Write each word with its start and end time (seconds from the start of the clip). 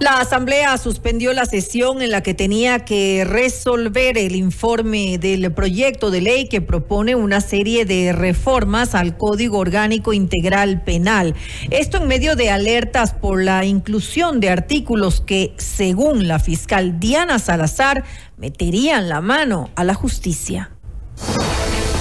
La 0.00 0.18
Asamblea 0.18 0.76
suspendió 0.76 1.32
la 1.32 1.46
sesión 1.46 2.02
en 2.02 2.10
la 2.10 2.20
que 2.22 2.34
tenía 2.34 2.80
que 2.80 3.24
resolver 3.24 4.18
el 4.18 4.34
informe 4.34 5.18
del 5.18 5.52
proyecto 5.52 6.10
de 6.10 6.20
ley 6.20 6.48
que 6.48 6.60
propone 6.60 7.14
una 7.14 7.40
serie 7.40 7.84
de 7.84 8.12
reformas 8.12 8.96
al 8.96 9.16
Código 9.16 9.58
Orgánico 9.58 10.12
Integral 10.12 10.82
Penal. 10.82 11.36
Esto 11.70 11.98
en 11.98 12.08
medio 12.08 12.34
de 12.34 12.50
alertas 12.50 13.12
por 13.12 13.42
la 13.42 13.64
inclusión 13.64 14.40
de 14.40 14.50
artículos 14.50 15.20
que, 15.20 15.54
según 15.58 16.26
la 16.26 16.40
fiscal 16.40 16.98
Diana 16.98 17.38
Salazar, 17.38 18.04
meterían 18.36 19.08
la 19.08 19.20
mano 19.20 19.70
a 19.76 19.84
la 19.84 19.94
justicia. 19.94 20.72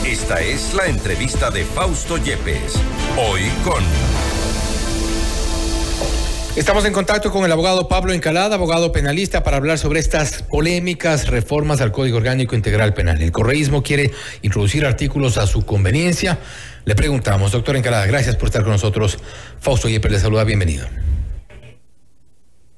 Esta 0.03 0.41
es 0.41 0.73
la 0.73 0.87
entrevista 0.87 1.51
de 1.51 1.63
Fausto 1.63 2.17
Yepes, 2.17 2.73
hoy 3.17 3.43
con... 3.63 3.83
Estamos 6.55 6.85
en 6.85 6.93
contacto 6.93 7.31
con 7.31 7.45
el 7.45 7.51
abogado 7.51 7.87
Pablo 7.87 8.13
Encalada, 8.13 8.55
abogado 8.55 8.91
penalista, 8.91 9.41
para 9.41 9.57
hablar 9.57 9.79
sobre 9.79 9.99
estas 9.99 10.43
polémicas 10.43 11.27
reformas 11.27 11.81
al 11.81 11.91
Código 11.91 12.17
Orgánico 12.17 12.55
Integral 12.55 12.93
Penal. 12.93 13.19
El 13.23 13.31
correísmo 13.31 13.81
quiere 13.81 14.11
introducir 14.43 14.85
artículos 14.85 15.39
a 15.39 15.47
su 15.47 15.65
conveniencia. 15.65 16.37
Le 16.85 16.93
preguntamos, 16.93 17.53
doctor 17.53 17.75
Encalada, 17.75 18.05
gracias 18.05 18.35
por 18.35 18.49
estar 18.49 18.61
con 18.61 18.73
nosotros. 18.73 19.17
Fausto 19.59 19.89
Yepes 19.89 20.11
le 20.11 20.19
saluda, 20.19 20.43
bienvenido. 20.43 20.85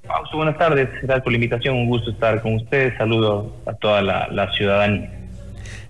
Fausto, 0.08 0.38
buenas 0.38 0.58
tardes. 0.58 0.88
Gracias 1.02 1.24
por 1.24 1.34
la 1.34 1.36
invitación. 1.36 1.76
Un 1.76 1.88
gusto 1.88 2.12
estar 2.12 2.42
con 2.42 2.56
ustedes. 2.56 2.98
Saludo 2.98 3.58
a 3.66 3.74
toda 3.74 4.02
la 4.02 4.52
ciudadanía. 4.54 5.25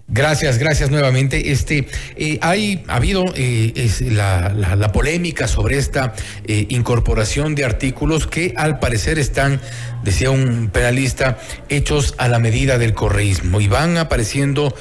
Gracias, 0.07 0.59
gracias 0.59 0.91
nuevamente. 0.91 1.51
Este, 1.51 1.87
eh, 2.15 2.37
hay 2.41 2.83
ha 2.87 2.97
habido 2.97 3.25
eh, 3.35 3.73
la, 4.11 4.91
polémica 4.93 5.47
sobre 5.47 5.77
esta 5.77 6.13
eh, 6.47 6.67
incorporación 6.69 7.55
de 7.55 7.65
artículos 7.65 8.27
que 8.27 8.53
al 8.55 8.77
parecer 8.77 9.17
están, 9.17 9.59
decía 10.03 10.29
un 10.29 10.69
penalista, 10.71 11.39
hechos 11.69 12.13
a 12.19 12.27
la 12.27 12.37
medida 12.37 12.77
del 12.77 12.93
correísmo 12.93 13.59
y 13.61 13.67
van 13.67 13.97
apareciendo 13.97 14.75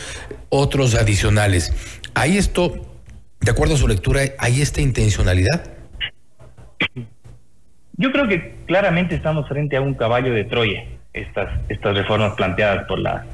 otros 0.51 0.95
adicionales. 0.95 1.73
¿Hay 2.15 2.37
esto, 2.37 2.75
de 3.41 3.51
acuerdo 3.51 3.75
a 3.75 3.79
su 3.79 3.89
lectura, 3.89 4.21
hay 4.39 4.61
esta 4.61 4.83
intencionalidad? 4.83 5.73
Yo 7.97 8.13
creo 8.13 8.29
que 8.29 8.57
claramente 8.67 9.15
estamos 9.15 9.49
frente 9.49 9.77
a 9.77 9.81
un 9.81 9.95
caballo 9.95 10.35
de 10.35 10.45
Troya, 10.45 10.85
estas, 11.15 11.49
estas 11.71 11.97
reformas 11.97 12.35
planteadas 12.35 12.87
por 12.87 12.99
la 12.99 13.25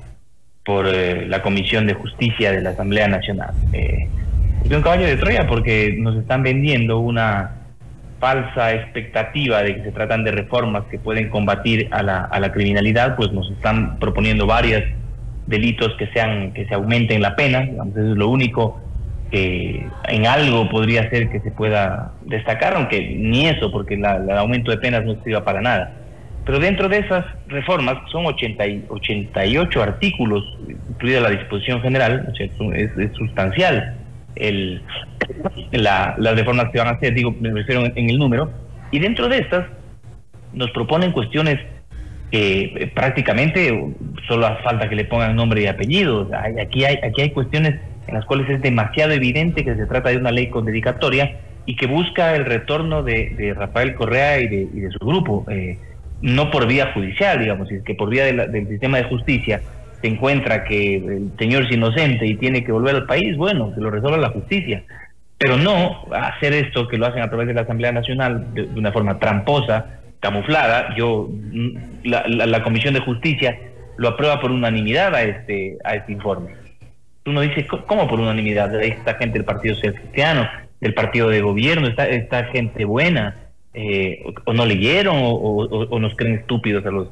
por 0.70 0.86
eh, 0.86 1.26
la 1.26 1.42
Comisión 1.42 1.88
de 1.88 1.94
Justicia 1.94 2.52
de 2.52 2.62
la 2.62 2.70
Asamblea 2.70 3.08
Nacional. 3.08 3.50
Eh, 3.72 4.06
es 4.64 4.70
un 4.70 4.82
caballo 4.82 5.04
de 5.04 5.16
Troya 5.16 5.48
porque 5.48 5.96
nos 5.98 6.16
están 6.16 6.44
vendiendo 6.44 7.00
una 7.00 7.56
falsa 8.20 8.72
expectativa 8.72 9.64
de 9.64 9.74
que 9.74 9.82
se 9.82 9.90
tratan 9.90 10.22
de 10.22 10.30
reformas 10.30 10.84
que 10.88 11.00
pueden 11.00 11.28
combatir 11.28 11.88
a 11.90 12.04
la, 12.04 12.20
a 12.20 12.38
la 12.38 12.52
criminalidad, 12.52 13.16
pues 13.16 13.32
nos 13.32 13.50
están 13.50 13.98
proponiendo 13.98 14.46
varios 14.46 14.84
delitos 15.48 15.92
que 15.98 16.06
sean 16.12 16.52
que 16.52 16.64
se 16.66 16.74
aumenten 16.74 17.20
la 17.20 17.34
pena, 17.34 17.62
digamos, 17.62 17.96
es 17.96 18.04
lo 18.04 18.28
único 18.28 18.80
que 19.32 19.84
en 20.06 20.26
algo 20.28 20.68
podría 20.68 21.10
ser 21.10 21.30
que 21.30 21.40
se 21.40 21.50
pueda 21.50 22.12
destacar, 22.26 22.74
aunque 22.76 23.16
ni 23.18 23.48
eso, 23.48 23.72
porque 23.72 23.94
el 23.94 24.30
aumento 24.30 24.70
de 24.70 24.76
penas 24.76 25.04
no 25.04 25.20
sirva 25.24 25.42
para 25.44 25.60
nada. 25.60 25.96
Pero 26.44 26.58
dentro 26.58 26.88
de 26.88 26.98
esas 26.98 27.24
reformas, 27.48 27.98
son 28.10 28.26
80 28.26 28.66
y 28.66 28.84
88 28.88 29.82
artículos, 29.82 30.44
incluida 30.68 31.20
la 31.20 31.30
disposición 31.30 31.82
general, 31.82 32.32
es, 32.38 33.12
sustancial 33.16 33.96
el, 34.36 34.82
la, 35.72 36.14
las 36.18 36.34
reformas 36.34 36.70
que 36.70 36.78
van 36.78 36.88
a 36.88 36.92
hacer, 36.92 37.14
digo, 37.14 37.34
me 37.40 37.50
refiero 37.50 37.84
en, 37.84 38.10
el 38.10 38.18
número, 38.18 38.50
y 38.90 38.98
dentro 38.98 39.28
de 39.28 39.38
estas 39.38 39.66
nos 40.52 40.70
proponen 40.70 41.12
cuestiones 41.12 41.58
que 42.30 42.62
eh, 42.62 42.92
prácticamente 42.94 43.94
solo 44.26 44.46
hace 44.46 44.62
falta 44.62 44.88
que 44.88 44.96
le 44.96 45.04
pongan 45.04 45.36
nombre 45.36 45.62
y 45.62 45.66
apellido. 45.66 46.28
Aquí 46.60 46.84
hay, 46.84 46.96
aquí 47.02 47.22
hay 47.22 47.30
cuestiones 47.30 47.80
en 48.06 48.14
las 48.14 48.24
cuales 48.24 48.48
es 48.48 48.62
demasiado 48.62 49.12
evidente 49.12 49.64
que 49.64 49.74
se 49.74 49.86
trata 49.86 50.10
de 50.10 50.16
una 50.16 50.30
ley 50.30 50.48
con 50.48 50.64
dedicatoria 50.64 51.38
y 51.66 51.76
que 51.76 51.86
busca 51.86 52.34
el 52.34 52.44
retorno 52.44 53.02
de, 53.02 53.54
Rafael 53.56 53.94
Correa 53.94 54.40
y 54.40 54.48
de, 54.48 54.68
y 54.72 54.80
de 54.80 54.90
su 54.90 54.98
grupo. 55.04 55.44
Eh, 55.50 55.78
no 56.22 56.50
por 56.50 56.66
vía 56.66 56.92
judicial, 56.92 57.38
digamos, 57.38 57.70
es 57.70 57.82
que 57.82 57.94
por 57.94 58.10
vía 58.10 58.24
del 58.24 58.68
sistema 58.68 58.98
de 58.98 59.04
justicia 59.04 59.60
se 60.00 60.08
encuentra 60.08 60.64
que 60.64 60.96
el 60.96 61.30
señor 61.38 61.64
es 61.64 61.72
inocente 61.72 62.26
y 62.26 62.36
tiene 62.36 62.64
que 62.64 62.72
volver 62.72 62.96
al 62.96 63.06
país, 63.06 63.36
bueno, 63.36 63.74
que 63.74 63.80
lo 63.80 63.90
resuelva 63.90 64.18
la 64.18 64.30
justicia. 64.30 64.82
Pero 65.38 65.56
no 65.56 66.04
hacer 66.12 66.52
esto 66.52 66.86
que 66.88 66.98
lo 66.98 67.06
hacen 67.06 67.22
a 67.22 67.28
través 67.28 67.46
de 67.46 67.54
la 67.54 67.62
Asamblea 67.62 67.92
Nacional 67.92 68.52
de, 68.54 68.64
una 68.76 68.92
forma 68.92 69.18
tramposa, 69.18 70.00
camuflada. 70.20 70.94
Yo, 70.96 71.28
mm, 71.30 71.76
la, 72.04 72.62
Comisión 72.62 72.94
de 72.94 73.00
Justicia 73.00 73.58
lo 73.96 74.08
aprueba 74.08 74.40
por 74.40 74.50
unanimidad 74.50 75.14
a 75.14 75.22
este, 75.22 75.78
a 75.84 75.96
este 75.96 76.12
informe. 76.12 76.54
Uno 77.26 77.40
dice, 77.42 77.66
¿cómo 77.66 78.08
por 78.08 78.20
unanimidad? 78.20 78.82
Esta 78.82 79.14
gente 79.14 79.38
del 79.38 79.44
Partido 79.44 79.74
Social 79.74 79.94
Cristiano, 79.94 80.48
del 80.80 80.94
Partido 80.94 81.28
de 81.28 81.40
Gobierno, 81.42 81.86
esta, 81.86 82.06
esta 82.06 82.44
gente 82.44 82.84
buena, 82.84 83.36
eh, 83.74 84.24
o, 84.44 84.52
no 84.52 84.66
leyeron 84.66 85.16
o, 85.18 85.98
nos 85.98 86.14
creen 86.16 86.36
estúpidos 86.36 86.84
a 86.86 86.90
los, 86.90 87.08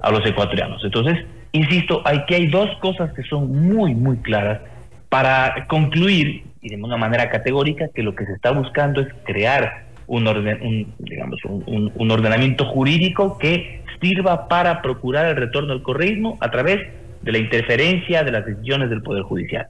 a 0.00 0.10
los 0.10 0.24
ecuatorianos. 0.26 0.84
Entonces, 0.84 1.24
insisto, 1.52 2.02
aquí 2.04 2.34
hay 2.34 2.46
dos 2.48 2.70
cosas 2.80 3.12
que 3.14 3.22
son 3.22 3.68
muy, 3.68 3.94
muy 3.94 4.18
claras 4.18 4.60
para 5.08 5.66
concluir, 5.68 6.44
y 6.60 6.68
de 6.68 6.82
una 6.82 6.96
manera 6.96 7.28
categórica, 7.30 7.88
que 7.94 8.02
lo 8.02 8.14
que 8.14 8.26
se 8.26 8.32
está 8.32 8.50
buscando 8.50 9.00
es 9.00 9.08
crear 9.24 9.86
un, 10.06 10.26
orden, 10.26 10.94
digamos, 10.98 11.38
un, 11.44 11.92
un 11.94 12.10
ordenamiento 12.10 12.64
jurídico 12.66 13.38
que 13.38 13.82
sirva 14.00 14.48
para 14.48 14.82
procurar 14.82 15.26
el 15.26 15.36
retorno 15.36 15.72
al 15.72 15.82
correísmo 15.82 16.36
a 16.40 16.50
través 16.50 16.80
de 17.22 17.32
la 17.32 17.38
interferencia 17.38 18.24
de 18.24 18.32
las 18.32 18.44
decisiones 18.44 18.90
del 18.90 19.02
Poder 19.02 19.22
Judicial. 19.22 19.66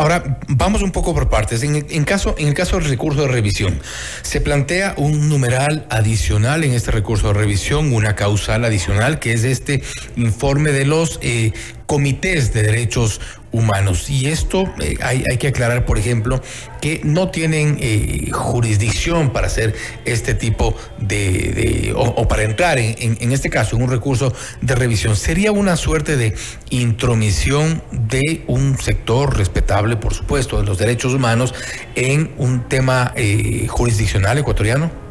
Ahora, 0.00 0.38
vamos 0.46 0.82
un 0.82 0.92
poco 0.92 1.12
por 1.12 1.28
partes. 1.28 1.64
En, 1.64 2.04
caso, 2.04 2.36
en 2.38 2.46
el 2.46 2.54
caso 2.54 2.78
del 2.78 2.88
recurso 2.88 3.22
de 3.22 3.28
revisión, 3.28 3.80
se 4.22 4.40
plantea 4.40 4.94
un 4.96 5.28
numeral 5.28 5.86
adicional 5.90 6.62
en 6.62 6.72
este 6.72 6.92
recurso 6.92 7.26
de 7.28 7.34
revisión, 7.34 7.92
una 7.92 8.14
causal 8.14 8.64
adicional, 8.64 9.18
que 9.18 9.32
es 9.32 9.42
este 9.42 9.82
informe 10.14 10.70
de 10.70 10.84
los 10.84 11.18
eh, 11.20 11.52
comités 11.88 12.52
de 12.52 12.62
derechos 12.62 13.18
humanos. 13.50 14.10
Y 14.10 14.26
esto 14.26 14.70
eh, 14.78 14.96
hay, 15.00 15.24
hay, 15.28 15.38
que 15.38 15.48
aclarar, 15.48 15.86
por 15.86 15.98
ejemplo, 15.98 16.42
que 16.82 17.00
no 17.02 17.30
tienen 17.30 17.78
eh, 17.80 18.28
jurisdicción 18.30 19.32
para 19.32 19.46
hacer 19.46 19.74
este 20.04 20.34
tipo 20.34 20.76
de, 20.98 21.94
o, 21.96 22.28
para 22.28 22.42
entrar 22.42 22.78
en, 22.78 23.16
en, 23.18 23.32
este 23.32 23.48
caso 23.48 23.74
en 23.74 23.82
un 23.82 23.90
recurso 23.90 24.34
de 24.60 24.74
revisión. 24.74 25.16
Sería 25.16 25.50
una 25.50 25.76
suerte 25.76 26.18
de 26.18 26.34
intromisión 26.68 27.82
de 27.90 28.44
un 28.46 28.78
sector 28.78 29.38
respetable, 29.38 29.96
por 29.96 30.12
supuesto, 30.12 30.58
de 30.58 30.66
los 30.66 30.76
derechos 30.76 31.14
humanos 31.14 31.54
en 31.94 32.32
un 32.36 32.68
tema 32.68 33.14
eh, 33.16 33.66
jurisdiccional 33.66 34.36
ecuatoriano. 34.36 35.07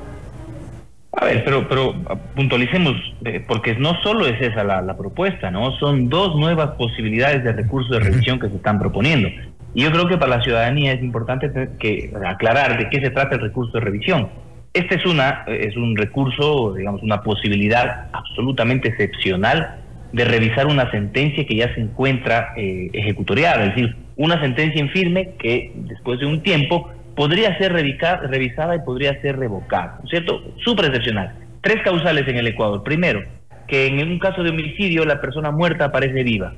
A 1.19 1.25
ver, 1.25 1.43
pero, 1.43 1.67
pero 1.67 1.95
puntualicemos, 2.35 2.93
eh, 3.25 3.43
porque 3.47 3.75
no 3.75 3.99
solo 4.03 4.27
es 4.27 4.39
esa 4.39 4.63
la, 4.63 4.95
propuesta, 4.95 5.49
¿no? 5.49 5.71
Son 5.79 6.09
dos 6.09 6.35
nuevas 6.35 6.75
posibilidades 6.77 7.43
de 7.43 7.53
recurso 7.53 7.95
de 7.95 8.01
revisión 8.01 8.39
que 8.39 8.49
se 8.49 8.55
están 8.57 8.77
proponiendo. 8.77 9.27
Y 9.73 9.81
yo 9.81 9.91
creo 9.91 10.07
que 10.07 10.17
para 10.17 10.37
la 10.37 10.43
ciudadanía 10.43 10.93
es 10.93 11.01
importante 11.01 11.49
que 11.79 12.13
aclarar 12.23 12.77
de 12.77 12.87
qué 12.89 13.01
se 13.01 13.09
trata 13.09 13.35
el 13.35 13.41
recurso 13.41 13.73
de 13.73 13.85
revisión. 13.85 14.29
Este 14.73 14.95
es, 14.95 15.05
una, 15.07 15.43
es 15.47 15.75
un 15.75 15.95
recurso, 15.97 16.75
digamos, 16.75 17.01
una 17.01 17.23
posibilidad 17.23 18.09
absolutamente 18.13 18.89
excepcional 18.89 19.79
de 20.13 20.23
revisar 20.23 20.67
una 20.67 20.89
sentencia 20.91 21.47
que 21.47 21.55
ya 21.55 21.73
se 21.73 21.81
encuentra 21.81 22.53
eh, 22.55 22.91
ejecutoriada, 22.93 23.65
es 23.65 23.75
decir, 23.75 23.95
una 24.17 24.39
sentencia 24.39 24.79
en 24.79 24.89
firme 24.89 25.33
que 25.39 25.71
después 25.75 26.19
de 26.19 26.27
un 26.27 26.41
tiempo 26.43 26.91
podría 27.17 27.57
ser 27.57 27.73
revisada 27.73 28.75
y 28.75 28.79
podría 28.79 29.19
ser 29.21 29.39
revocada, 29.39 29.99
¿cierto? 30.07 30.39
Súper 30.63 30.85
excepcional. 30.85 31.33
Tres 31.61 31.81
causales 31.83 32.27
en 32.27 32.37
el 32.37 32.45
Ecuador. 32.45 32.83
Primero, 32.83 33.23
que 33.67 33.87
en 33.87 34.07
un 34.07 34.19
caso 34.19 34.43
de 34.43 34.51
homicidio 34.51 35.03
la 35.03 35.19
persona 35.19 35.49
muerta 35.49 35.85
aparece 35.85 36.23
viva. 36.23 36.53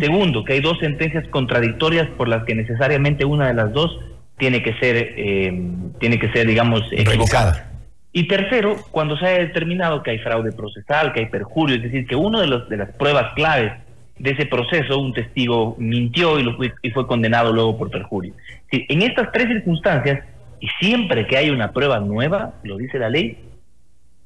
Segundo, 0.00 0.44
que 0.44 0.54
hay 0.54 0.60
dos 0.60 0.78
sentencias 0.80 1.26
contradictorias 1.28 2.08
por 2.16 2.28
las 2.28 2.44
que 2.44 2.54
necesariamente 2.54 3.24
una 3.24 3.46
de 3.46 3.54
las 3.54 3.72
dos 3.72 3.96
tiene 4.36 4.60
que 4.62 4.74
ser, 4.74 4.96
eh, 4.96 5.52
tiene 6.00 6.18
que 6.18 6.30
ser, 6.32 6.46
digamos, 6.48 6.82
revocada. 6.90 7.70
Y 8.12 8.26
tercero, 8.26 8.76
cuando 8.90 9.16
se 9.16 9.26
haya 9.26 9.38
determinado 9.38 10.02
que 10.02 10.12
hay 10.12 10.18
fraude 10.18 10.50
procesal, 10.50 11.12
que 11.12 11.20
hay 11.20 11.26
perjurio, 11.26 11.76
es 11.76 11.82
decir, 11.82 12.06
que 12.06 12.16
una 12.16 12.40
de, 12.40 12.48
los, 12.48 12.68
de 12.68 12.76
las 12.76 12.90
pruebas 12.90 13.32
claves 13.34 13.72
de 14.18 14.30
ese 14.30 14.46
proceso 14.46 14.98
un 14.98 15.12
testigo 15.12 15.76
mintió 15.78 16.38
y, 16.38 16.90
fue 16.90 17.06
condenado 17.06 17.52
luego 17.52 17.78
por 17.78 17.90
perjurio. 17.90 18.34
en 18.70 19.02
estas 19.02 19.32
tres 19.32 19.46
circunstancias, 19.46 20.24
y 20.60 20.68
siempre 20.80 21.26
que 21.26 21.36
hay 21.36 21.50
una 21.50 21.72
prueba 21.72 22.00
nueva, 22.00 22.54
lo 22.64 22.76
dice 22.76 22.98
la 22.98 23.08
ley, 23.08 23.38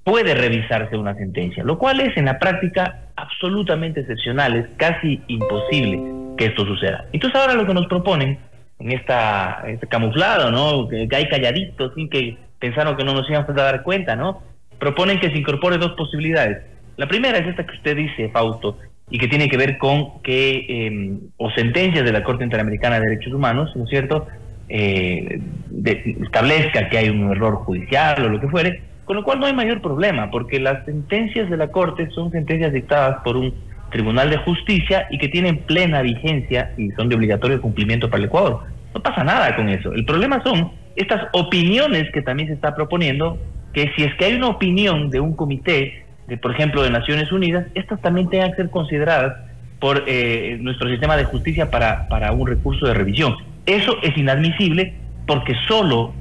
puede 0.04 0.34
revisarse 0.34 0.96
una 0.96 1.14
sentencia, 1.14 1.62
lo 1.62 1.78
cual 1.78 2.00
es 2.00 2.16
en 2.16 2.24
la 2.24 2.38
práctica 2.38 3.02
absolutamente 3.16 4.00
excepcional, 4.00 4.56
es 4.56 4.66
casi 4.76 5.20
imposible 5.28 6.00
que 6.36 6.46
esto 6.46 6.64
suceda. 6.64 7.06
Entonces 7.12 7.38
ahora 7.38 7.54
lo 7.54 7.66
que 7.66 7.74
nos 7.74 7.86
proponen 7.86 8.38
en 8.78 8.92
esta 8.92 9.62
este 9.68 9.86
camuflado, 9.86 10.50
¿no? 10.50 10.88
Que, 10.88 11.08
hay 11.14 11.28
calladitos, 11.28 11.92
sin 11.94 12.08
que 12.08 12.36
pensaron 12.58 12.96
que 12.96 13.04
no 13.04 13.12
nos 13.12 13.28
íbamos 13.28 13.48
a 13.50 13.52
dar 13.52 13.82
cuenta, 13.82 14.16
¿no? 14.16 14.42
proponen 14.82 15.20
que 15.20 15.30
se 15.30 15.38
incorpore 15.38 15.78
dos 15.78 15.92
posibilidades. 15.92 16.58
La 16.96 17.06
primera 17.06 17.38
es 17.38 17.46
esta 17.46 17.64
que 17.64 17.76
usted 17.76 17.96
dice, 17.96 18.30
Fausto, 18.30 18.78
y 19.12 19.18
que 19.18 19.28
tiene 19.28 19.48
que 19.48 19.58
ver 19.58 19.76
con 19.76 20.22
que, 20.22 20.66
eh, 20.68 21.18
o 21.36 21.50
sentencias 21.50 22.02
de 22.02 22.12
la 22.12 22.24
Corte 22.24 22.44
Interamericana 22.44 22.98
de 22.98 23.10
Derechos 23.10 23.34
Humanos, 23.34 23.70
¿no 23.76 23.84
es 23.84 23.90
cierto?, 23.90 24.26
eh, 24.70 25.38
establezca 26.22 26.88
que 26.88 26.96
hay 26.96 27.10
un 27.10 27.30
error 27.30 27.56
judicial 27.56 28.24
o 28.24 28.30
lo 28.30 28.40
que 28.40 28.48
fuere, 28.48 28.80
con 29.04 29.16
lo 29.16 29.22
cual 29.22 29.38
no 29.38 29.44
hay 29.44 29.52
mayor 29.52 29.82
problema, 29.82 30.30
porque 30.30 30.58
las 30.58 30.86
sentencias 30.86 31.50
de 31.50 31.58
la 31.58 31.68
Corte 31.68 32.08
son 32.10 32.32
sentencias 32.32 32.72
dictadas 32.72 33.18
por 33.22 33.36
un 33.36 33.52
Tribunal 33.90 34.30
de 34.30 34.38
Justicia 34.38 35.06
y 35.10 35.18
que 35.18 35.28
tienen 35.28 35.58
plena 35.58 36.00
vigencia 36.00 36.72
y 36.78 36.90
son 36.92 37.10
de 37.10 37.14
obligatorio 37.14 37.60
cumplimiento 37.60 38.08
para 38.08 38.20
el 38.20 38.28
Ecuador. 38.28 38.60
No 38.94 39.02
pasa 39.02 39.22
nada 39.22 39.54
con 39.54 39.68
eso. 39.68 39.92
El 39.92 40.06
problema 40.06 40.42
son 40.42 40.72
estas 40.96 41.28
opiniones 41.32 42.10
que 42.12 42.22
también 42.22 42.48
se 42.48 42.54
está 42.54 42.74
proponiendo, 42.74 43.36
que 43.74 43.92
si 43.94 44.04
es 44.04 44.14
que 44.14 44.24
hay 44.24 44.34
una 44.34 44.48
opinión 44.48 45.10
de 45.10 45.20
un 45.20 45.36
comité, 45.36 46.01
de, 46.26 46.36
por 46.36 46.52
ejemplo, 46.52 46.82
de 46.82 46.90
Naciones 46.90 47.32
Unidas, 47.32 47.66
estas 47.74 48.00
también 48.00 48.28
tengan 48.28 48.50
que 48.50 48.56
ser 48.56 48.70
consideradas 48.70 49.36
por 49.80 50.04
eh, 50.06 50.58
nuestro 50.60 50.88
sistema 50.88 51.16
de 51.16 51.24
justicia 51.24 51.70
para, 51.70 52.08
para 52.08 52.32
un 52.32 52.46
recurso 52.46 52.86
de 52.86 52.94
revisión. 52.94 53.36
Eso 53.66 53.96
es 54.02 54.16
inadmisible 54.16 54.94
porque 55.26 55.54
solo, 55.66 56.12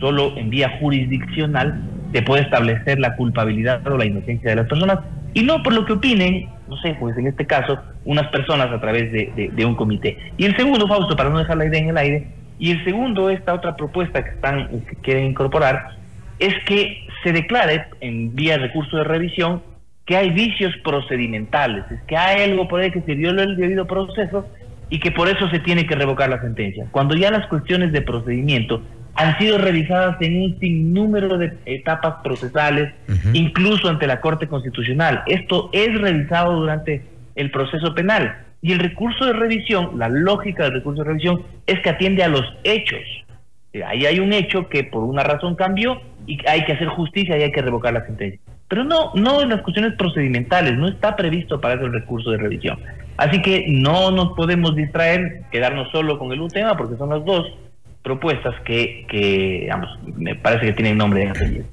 solo 0.00 0.36
en 0.36 0.50
vía 0.50 0.78
jurisdiccional 0.78 1.82
se 2.12 2.22
puede 2.22 2.42
establecer 2.42 2.98
la 2.98 3.16
culpabilidad 3.16 3.86
o 3.86 3.96
la 3.96 4.04
inocencia 4.04 4.50
de 4.50 4.56
las 4.56 4.68
personas 4.68 4.98
y 5.34 5.42
no 5.42 5.62
por 5.62 5.72
lo 5.72 5.84
que 5.84 5.94
opinen, 5.94 6.48
no 6.68 6.76
sé, 6.78 6.94
pues 7.00 7.16
en 7.16 7.26
este 7.26 7.46
caso, 7.46 7.78
unas 8.04 8.28
personas 8.28 8.70
a 8.70 8.80
través 8.80 9.10
de, 9.12 9.64
un 9.64 9.74
comité. 9.74 10.18
Y 10.36 10.44
el 10.44 10.56
segundo, 10.56 10.86
Fausto, 10.86 11.16
para 11.16 11.30
no 11.30 11.38
dejar 11.38 11.56
la 11.56 11.66
idea 11.66 11.80
en 11.80 11.88
el 11.88 11.96
aire, 11.96 12.26
y 12.58 12.70
el 12.70 12.84
segundo, 12.84 13.30
esta 13.30 13.54
otra 13.54 13.74
propuesta 13.76 14.22
que 14.22 14.30
están 14.30 14.68
que 14.80 14.96
quieren 14.96 15.24
incorporar, 15.24 15.96
es 16.42 16.54
que 16.64 17.06
se 17.22 17.32
declare 17.32 17.86
en 18.00 18.34
vía 18.34 18.58
recurso 18.58 18.96
de 18.96 19.04
revisión 19.04 19.62
que 20.04 20.16
hay 20.16 20.30
vicios 20.30 20.74
procedimentales, 20.82 21.84
es 21.88 22.02
que 22.02 22.16
hay 22.16 22.50
algo 22.50 22.66
por 22.66 22.80
ahí 22.80 22.90
que 22.90 23.02
se 23.02 23.14
dio 23.14 23.30
el 23.30 23.56
debido 23.56 23.86
proceso 23.86 24.44
y 24.90 24.98
que 24.98 25.12
por 25.12 25.28
eso 25.28 25.48
se 25.50 25.60
tiene 25.60 25.86
que 25.86 25.94
revocar 25.94 26.28
la 26.28 26.40
sentencia. 26.40 26.86
Cuando 26.90 27.14
ya 27.14 27.30
las 27.30 27.46
cuestiones 27.46 27.92
de 27.92 28.02
procedimiento 28.02 28.82
han 29.14 29.38
sido 29.38 29.56
revisadas 29.58 30.20
en 30.20 30.42
un 30.42 30.58
sinnúmero 30.58 31.38
de 31.38 31.56
etapas 31.66 32.16
procesales, 32.24 32.92
incluso 33.32 33.88
ante 33.88 34.08
la 34.08 34.20
Corte 34.20 34.48
Constitucional. 34.48 35.22
Esto 35.26 35.70
es 35.72 35.94
revisado 36.00 36.54
durante 36.54 37.02
el 37.36 37.50
proceso 37.50 37.94
penal. 37.94 38.36
Y 38.62 38.72
el 38.72 38.80
recurso 38.80 39.26
de 39.26 39.34
revisión, 39.34 39.98
la 39.98 40.08
lógica 40.08 40.64
del 40.64 40.74
recurso 40.74 41.02
de 41.02 41.08
revisión, 41.08 41.42
es 41.66 41.78
que 41.80 41.90
atiende 41.90 42.24
a 42.24 42.28
los 42.28 42.44
hechos. 42.64 43.02
Ahí 43.86 44.06
hay 44.06 44.18
un 44.18 44.32
hecho 44.32 44.68
que 44.68 44.84
por 44.84 45.04
una 45.04 45.22
razón 45.22 45.56
cambió 45.56 46.00
y 46.26 46.38
hay 46.46 46.64
que 46.64 46.72
hacer 46.72 46.88
justicia 46.88 47.38
y 47.38 47.42
hay 47.42 47.52
que 47.52 47.62
revocar 47.62 47.92
la 47.92 48.04
sentencia. 48.04 48.40
Pero 48.68 48.84
no, 48.84 49.12
no 49.14 49.42
en 49.42 49.50
las 49.50 49.62
cuestiones 49.62 49.94
procedimentales, 49.94 50.78
no 50.78 50.88
está 50.88 51.14
previsto 51.14 51.60
para 51.60 51.74
eso 51.74 51.84
el 51.84 51.92
recurso 51.92 52.30
de 52.30 52.38
revisión. 52.38 52.78
Así 53.16 53.42
que 53.42 53.66
no 53.68 54.10
nos 54.10 54.32
podemos 54.32 54.74
distraer, 54.74 55.42
quedarnos 55.50 55.90
solo 55.90 56.18
con 56.18 56.32
el 56.32 56.40
un 56.40 56.48
tema, 56.48 56.76
porque 56.76 56.96
son 56.96 57.10
las 57.10 57.24
dos 57.24 57.46
propuestas 58.02 58.54
que, 58.64 59.06
que 59.08 59.60
digamos, 59.62 59.88
me 60.16 60.34
parece 60.34 60.66
que 60.66 60.72
tienen 60.72 60.98
nombre 60.98 61.20
de 61.20 61.64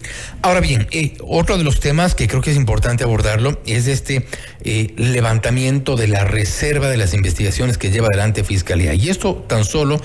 Ahora 0.44 0.60
bien, 0.60 0.88
eh, 0.92 1.18
otro 1.22 1.58
de 1.58 1.64
los 1.64 1.80
temas 1.80 2.14
que 2.14 2.28
creo 2.28 2.42
que 2.42 2.52
es 2.52 2.58
importante 2.58 3.04
abordarlo 3.04 3.60
es 3.66 3.88
este 3.88 4.28
eh, 4.64 4.94
levantamiento 4.96 5.96
de 5.96 6.08
la 6.08 6.26
reserva 6.26 6.90
de 6.90 6.98
las 6.98 7.16
investigaciones 7.16 7.80
que 7.80 7.90
lleva 7.90 8.08
adelante 8.12 8.44
Fiscalía. 8.44 8.94
Y 8.94 9.10
esto 9.10 9.44
tan 9.48 9.64
solo 9.64 10.00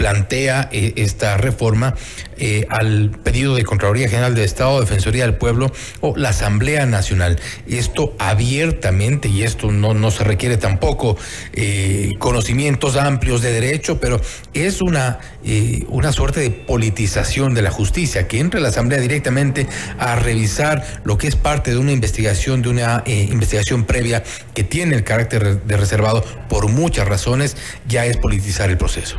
plantea 0.00 0.70
eh, 0.72 0.94
esta 0.96 1.36
reforma 1.36 1.94
eh, 2.38 2.64
al 2.70 3.10
pedido 3.22 3.54
de 3.54 3.64
Contraloría 3.64 4.08
General 4.08 4.34
del 4.34 4.46
Estado, 4.46 4.80
Defensoría 4.80 5.24
del 5.24 5.34
Pueblo 5.34 5.70
o 6.00 6.16
la 6.16 6.30
Asamblea 6.30 6.86
Nacional. 6.86 7.38
Esto 7.68 8.14
abiertamente, 8.18 9.28
y 9.28 9.42
esto 9.42 9.70
no, 9.70 9.92
no 9.92 10.10
se 10.10 10.24
requiere 10.24 10.56
tampoco 10.56 11.18
eh, 11.52 12.14
conocimientos 12.18 12.96
amplios 12.96 13.42
de 13.42 13.52
derecho, 13.52 14.00
pero 14.00 14.22
es 14.54 14.80
una, 14.80 15.18
una 15.88 16.12
suerte 16.12 16.40
de 16.40 16.50
politización 16.50 17.52
de 17.52 17.60
la 17.60 17.70
justicia, 17.70 18.26
que 18.26 18.40
entre 18.40 18.62
la 18.62 18.68
Asamblea 18.68 19.00
directamente 19.00 19.66
a 19.98 20.16
revisar 20.16 21.02
lo 21.04 21.18
que 21.18 21.26
es 21.26 21.36
parte 21.36 21.72
de 21.72 21.76
una 21.76 21.92
investigación, 21.92 22.62
de 22.62 22.70
una 22.70 23.04
investigación 23.06 23.84
previa 23.84 24.22
que 24.54 24.64
tiene 24.64 24.96
el 24.96 25.04
carácter 25.04 25.62
de 25.62 25.76
reservado 25.76 26.24
por 26.48 26.70
muchas 26.70 27.06
razones, 27.06 27.58
ya 27.86 28.06
es 28.06 28.16
politizar 28.16 28.70
el 28.70 28.78
proceso. 28.78 29.18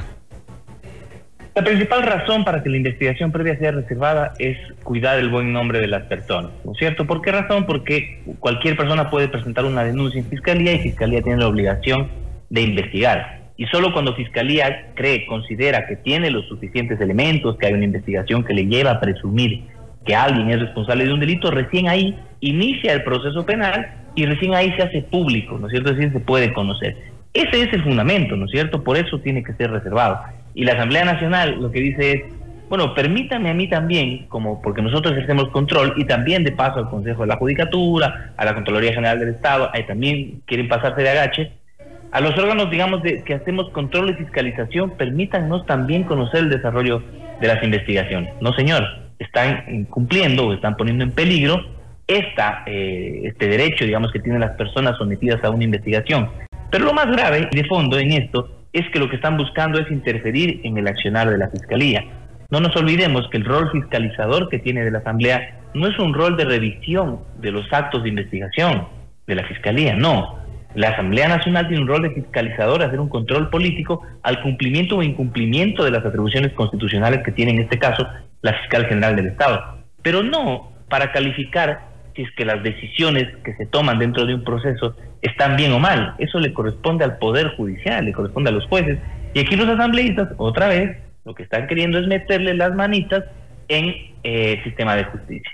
La 1.54 1.66
principal 1.66 2.04
razón 2.04 2.46
para 2.46 2.64
que 2.64 2.70
la 2.70 2.78
investigación 2.78 3.34
previa 3.34 3.58
sea 3.58 3.72
reservada 3.72 4.34
es 4.40 4.58
cuidar 4.84 5.20
el 5.20 5.28
buen 5.28 5.52
nombre 5.52 5.82
de 5.82 5.88
las 5.88 6.04
personas, 6.04 6.52
¿no 6.64 6.72
es 6.72 6.78
cierto? 6.78 7.06
¿Por 7.06 7.22
qué 7.22 7.34
razón? 7.34 7.66
Porque 7.66 8.22
cualquier 8.40 8.78
persona 8.78 9.10
puede 9.10 9.28
presentar 9.28 9.66
una 9.66 9.84
denuncia 9.84 10.22
en 10.22 10.28
fiscalía 10.28 10.74
y 10.74 10.80
fiscalía 10.80 11.22
tiene 11.22 11.40
la 11.40 11.50
obligación 11.50 12.08
de 12.50 12.62
investigar. 12.62 13.42
Y 13.58 13.66
solo 13.66 13.92
cuando 13.92 14.16
fiscalía 14.16 14.94
cree, 14.96 15.26
considera 15.26 15.86
que 15.88 15.98
tiene 15.98 16.32
los 16.32 16.48
suficientes 16.48 17.02
elementos, 17.02 17.58
que 17.58 17.68
hay 17.68 17.74
una 17.74 17.84
investigación 17.84 18.46
que 18.46 18.54
le 18.54 18.66
lleva 18.68 18.92
a 18.92 19.00
presumir 19.02 19.64
que 20.06 20.16
alguien 20.16 20.50
es 20.52 20.60
responsable 20.62 21.04
de 21.04 21.14
un 21.14 21.20
delito, 21.20 21.52
recién 21.52 21.90
ahí 21.90 22.18
inicia 22.40 22.94
el 22.94 23.04
proceso 23.04 23.46
penal 23.46 23.94
y 24.16 24.26
recién 24.26 24.56
ahí 24.56 24.72
se 24.78 24.84
hace 24.84 25.02
público, 25.02 25.58
¿no 25.60 25.68
es 25.68 25.72
cierto? 25.72 25.92
Es 25.92 25.98
decir, 25.98 26.14
se 26.14 26.20
puede 26.22 26.54
conocer. 26.54 26.96
Ese 27.34 27.62
es 27.62 27.74
el 27.74 27.84
fundamento, 27.84 28.38
¿no 28.38 28.46
es 28.46 28.52
cierto? 28.52 28.84
Por 28.84 28.98
eso 28.98 29.20
tiene 29.20 29.44
que 29.44 29.54
ser 29.54 29.70
reservado. 29.70 30.22
Y 30.54 30.66
la 30.66 30.74
Asamblea 30.74 31.06
Nacional 31.06 31.62
lo 31.62 31.72
que 31.72 31.80
dice 31.80 32.12
es, 32.12 32.24
bueno, 32.70 32.94
permítame 32.94 33.50
a 33.50 33.54
mí 33.54 33.68
también, 33.68 34.28
como 34.28 34.62
porque 34.62 34.82
nosotros 34.82 35.14
ejercemos 35.14 35.50
control 35.50 35.94
y 35.98 36.06
también 36.06 36.44
de 36.44 36.54
paso 36.54 36.80
al 36.80 36.90
Consejo 36.90 37.24
de 37.24 37.28
la 37.28 37.36
Judicatura, 37.36 38.34
a 38.38 38.46
la 38.46 38.54
Contraloría 38.54 38.94
General 38.94 39.20
del 39.20 39.30
Estado, 39.30 39.70
ahí 39.74 39.86
también 39.86 40.42
quieren 40.46 40.70
pasarse 40.70 41.02
de 41.02 41.10
agache, 41.10 41.52
a 42.12 42.20
los 42.20 42.38
órganos, 42.38 42.70
digamos, 42.70 43.04
de, 43.04 43.24
que 43.24 43.34
hacemos 43.34 43.70
control 43.72 44.12
y 44.12 44.14
fiscalización, 44.14 44.92
permítannos 44.92 45.66
también 45.66 46.04
conocer 46.04 46.42
el 46.42 46.50
desarrollo 46.50 47.02
de 47.40 47.48
las 47.48 47.64
investigaciones. 47.64 48.34
No, 48.42 48.54
señor, 48.54 48.84
están 49.20 49.66
incumpliendo 49.70 50.48
o 50.48 50.54
están 50.54 50.76
poniendo 50.76 51.04
en 51.04 51.12
peligro 51.12 51.64
esta, 52.08 52.64
eh, 52.66 53.22
este 53.24 53.48
derecho, 53.48 53.86
digamos, 53.86 54.12
que 54.12 54.20
tienen 54.20 54.42
las 54.42 54.52
personas 54.52 54.98
sometidas 54.98 55.44
a 55.44 55.50
una 55.50 55.64
investigación. 55.64 56.30
Pero 56.70 56.86
lo 56.86 56.94
más 56.94 57.08
grave 57.08 57.50
de 57.52 57.64
fondo 57.66 57.98
en 57.98 58.12
esto 58.12 58.61
es 58.74 58.90
que 58.90 59.00
lo 59.00 59.10
que 59.10 59.18
están 59.18 59.38
buscando 59.38 59.80
es 59.80 59.92
interferir 59.92 60.62
en 60.64 60.78
el 60.78 60.88
accionar 60.88 61.30
de 61.30 61.38
la 61.38 61.50
Fiscalía. 61.50 62.04
No 62.50 62.60
nos 62.60 62.76
olvidemos 62.76 63.28
que 63.30 63.38
el 63.38 63.46
rol 63.46 63.72
fiscalizador 63.72 64.50
que 64.50 64.60
tiene 64.60 64.84
de 64.84 64.92
la 64.92 65.00
Asamblea 65.00 65.60
no 65.74 65.88
es 65.88 65.98
un 66.00 66.14
rol 66.14 66.38
de 66.38 66.46
revisión 66.46 67.20
de 67.40 67.52
los 67.52 67.72
actos 67.72 68.04
de 68.04 68.10
investigación 68.10 68.88
de 69.28 69.36
la 69.36 69.44
Fiscalía, 69.46 69.96
no. 69.96 70.40
La 70.74 70.90
Asamblea 70.90 71.28
Nacional 71.28 71.68
tiene 71.68 71.84
un 71.84 71.88
rol 71.88 72.02
de 72.04 72.12
fiscalizador, 72.12 72.82
hacer 72.82 73.00
un 73.00 73.10
control 73.10 73.50
político 73.50 74.02
al 74.24 74.42
cumplimiento 74.42 74.98
o 74.98 75.04
incumplimiento 75.04 75.84
de 75.84 75.92
las 75.92 76.06
atribuciones 76.06 76.54
constitucionales 76.54 77.24
que 77.24 77.32
tiene 77.32 77.52
en 77.52 77.60
este 77.60 77.78
caso 77.78 78.08
la 78.42 78.54
Fiscal 78.54 78.86
General 78.86 79.16
del 79.16 79.28
Estado, 79.28 79.80
pero 80.02 80.24
no 80.24 80.72
para 80.90 81.12
calificar 81.12 81.91
si 82.16 82.24
es 82.24 82.32
que 82.36 82.46
las 82.46 82.62
decisiones 82.64 83.28
que 83.44 83.56
se 83.56 83.66
toman 83.66 84.00
dentro 84.00 84.26
de 84.26 84.36
un 84.36 84.44
proceso 84.44 84.96
están 85.22 85.56
bien 85.56 85.72
o 85.72 85.80
mal. 85.80 86.16
Eso 86.18 86.40
le 86.40 86.54
corresponde 86.54 87.04
al 87.04 87.18
Poder 87.18 87.56
Judicial, 87.56 88.06
le 88.06 88.14
corresponde 88.14 88.50
a 88.50 88.54
los 88.54 88.66
jueces. 88.68 88.98
Y 89.34 89.40
aquí 89.40 89.56
los 89.56 89.68
asambleístas, 89.68 90.30
otra 90.38 90.68
vez, 90.68 90.98
lo 91.26 91.36
que 91.36 91.44
están 91.44 91.68
queriendo 91.68 92.00
es 92.00 92.08
meterle 92.08 92.54
las 92.54 92.74
manitas 92.76 93.24
en 93.68 93.90
eh, 94.24 94.58
el 94.58 94.64
sistema 94.64 94.96
de 94.96 95.06
justicia. 95.06 95.52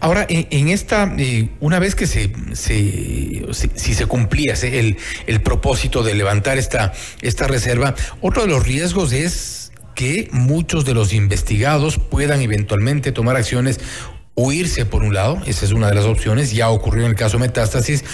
Ahora, 0.00 0.24
en, 0.28 0.68
esta, 0.68 1.12
eh, 1.18 1.48
una 1.60 1.80
vez 1.80 1.96
que 1.96 2.06
se, 2.06 2.30
se 2.52 3.52
si, 3.52 3.94
se 3.94 4.06
cumplía 4.06 4.54
el, 4.62 4.96
el 5.26 5.40
propósito 5.42 6.04
de 6.04 6.14
levantar 6.14 6.56
esta, 6.58 6.92
esta 7.20 7.48
reserva, 7.48 7.94
otro 8.20 8.42
de 8.42 8.48
los 8.48 8.64
riesgos 8.64 9.12
es 9.12 9.72
que 9.96 10.28
muchos 10.30 10.84
de 10.84 10.94
los 10.94 11.12
investigados 11.12 11.98
puedan 11.98 12.40
eventualmente 12.40 13.10
tomar 13.10 13.34
acciones 13.34 13.80
huirse 14.38 14.86
por 14.86 15.02
un 15.02 15.14
lado, 15.14 15.42
esa 15.46 15.64
es 15.64 15.72
una 15.72 15.88
de 15.88 15.96
las 15.96 16.04
opciones, 16.04 16.52
ya 16.52 16.70
ocurrió 16.70 17.04
en 17.04 17.10
el 17.10 17.16
caso 17.16 17.38
Metástasis, 17.38 18.04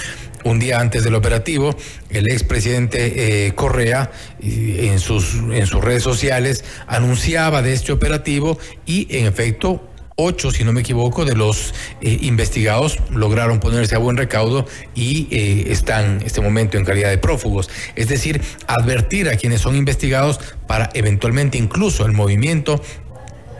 un 0.45 0.59
día 0.59 0.81
antes 0.81 1.05
del 1.05 1.15
operativo, 1.15 1.77
el 2.11 2.31
expresidente 2.31 3.47
eh, 3.47 3.55
Correa 3.55 4.11
en, 4.41 4.99
sus, 4.99 5.35
en 5.35 5.67
sus 5.67 5.83
redes 5.83 6.03
sociales 6.03 6.65
anunciaba 6.87 7.63
de 7.63 7.73
este 7.73 7.93
operativo 7.93 8.59
y 8.87 9.07
en 9.17 9.27
efecto 9.27 9.89
ocho, 10.17 10.51
si 10.51 10.65
no 10.65 10.73
me 10.73 10.81
equivoco, 10.81 11.25
de 11.25 11.35
los 11.35 11.75
eh, 12.01 12.19
investigados 12.23 12.99
lograron 13.11 13.61
ponerse 13.61 13.95
a 13.95 13.99
buen 13.99 14.17
recaudo 14.17 14.67
y 14.95 15.29
eh, 15.31 15.73
están 15.73 16.21
en 16.21 16.27
este 16.27 16.41
momento 16.41 16.79
en 16.79 16.85
calidad 16.85 17.11
de 17.11 17.19
prófugos. 17.19 17.69
Es 17.97 18.09
decir, 18.09 18.41
advertir 18.67 19.29
a 19.29 19.37
quienes 19.37 19.61
son 19.61 19.77
investigados 19.77 20.41
para 20.67 20.91
eventualmente 20.95 21.59
incluso 21.59 22.07
el 22.07 22.13
movimiento 22.13 22.81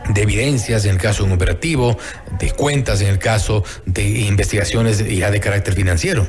de 0.09 0.21
evidencias 0.21 0.85
en 0.85 0.91
el 0.91 0.97
caso 0.97 1.23
de 1.23 1.29
un 1.29 1.35
operativo, 1.35 1.97
de 2.39 2.51
cuentas 2.51 3.01
en 3.01 3.09
el 3.09 3.19
caso 3.19 3.63
de 3.85 4.27
investigaciones 4.27 5.05
ya 5.07 5.31
de 5.31 5.39
carácter 5.39 5.73
financiero. 5.73 6.25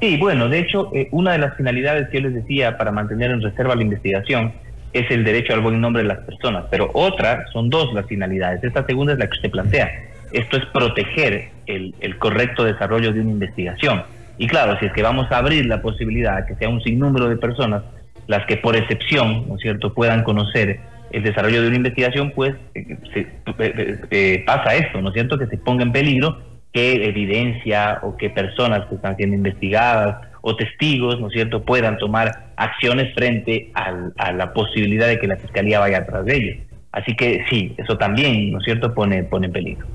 Sí, 0.00 0.16
bueno, 0.16 0.48
de 0.48 0.58
hecho, 0.58 0.90
eh, 0.92 1.08
una 1.12 1.32
de 1.32 1.38
las 1.38 1.56
finalidades 1.56 2.08
que 2.08 2.20
yo 2.20 2.28
les 2.28 2.34
decía 2.34 2.76
para 2.76 2.90
mantener 2.90 3.30
en 3.30 3.40
reserva 3.40 3.76
la 3.76 3.82
investigación 3.82 4.52
es 4.92 5.10
el 5.10 5.24
derecho 5.24 5.54
al 5.54 5.60
buen 5.60 5.80
nombre 5.80 6.02
de 6.02 6.08
las 6.08 6.18
personas, 6.18 6.64
pero 6.70 6.90
otra 6.92 7.46
son 7.52 7.70
dos 7.70 7.94
las 7.94 8.06
finalidades. 8.06 8.62
Esta 8.62 8.84
segunda 8.84 9.12
es 9.12 9.18
la 9.18 9.26
que 9.26 9.36
usted 9.36 9.50
plantea. 9.50 9.90
esto 10.32 10.56
es 10.56 10.66
proteger 10.66 11.50
el, 11.66 11.94
correcto 12.18 12.64
desarrollo 12.64 13.12
de 13.12 13.20
una 13.20 13.30
investigación. 13.30 14.02
Y 14.38 14.46
claro, 14.46 14.78
si 14.80 14.86
es 14.86 14.92
que 14.92 15.02
vamos 15.02 15.30
a 15.30 15.38
abrir 15.38 15.66
la 15.66 15.80
posibilidad 15.80 16.38
de 16.38 16.46
que 16.46 16.54
sea 16.56 16.68
un 16.68 16.82
sinnúmero 16.82 17.28
de 17.28 17.36
personas 17.36 17.82
las 18.26 18.46
que 18.46 18.56
por 18.56 18.76
excepción, 18.76 19.46
¿no 19.48 19.56
cierto?, 19.58 19.92
puedan 19.94 20.24
conocer 20.24 20.80
el 21.12 21.22
desarrollo 21.22 21.62
de 21.62 21.68
una 21.68 21.76
investigación, 21.76 22.32
pues 22.34 22.54
eh, 22.74 22.96
eh, 23.14 24.00
eh, 24.10 24.42
pasa 24.46 24.74
esto, 24.74 25.00
¿no 25.00 25.10
es 25.10 25.14
cierto?, 25.14 25.38
que 25.38 25.46
se 25.46 25.58
ponga 25.58 25.82
en 25.82 25.92
peligro 25.92 26.42
que 26.72 27.04
evidencia 27.06 28.00
o 28.02 28.16
que 28.16 28.30
personas 28.30 28.86
que 28.88 28.94
están 28.94 29.16
siendo 29.16 29.36
investigadas 29.36 30.26
o 30.40 30.56
testigos, 30.56 31.20
¿no 31.20 31.28
es 31.28 31.34
cierto?, 31.34 31.64
puedan 31.64 31.98
tomar 31.98 32.52
acciones 32.56 33.14
frente 33.14 33.70
a 33.74 34.32
la 34.32 34.52
posibilidad 34.54 35.06
de 35.06 35.18
que 35.18 35.26
la 35.26 35.36
fiscalía 35.36 35.80
vaya 35.80 35.98
atrás 35.98 36.24
de 36.24 36.36
ellos. 36.36 36.56
Así 36.92 37.14
que 37.14 37.44
sí, 37.50 37.74
eso 37.76 37.98
también, 37.98 38.52
¿no 38.52 38.58
es 38.58 38.64
cierto?, 38.64 38.94
pone, 38.94 39.22
pone 39.24 39.46
en 39.48 39.52
peligro. 39.52 39.86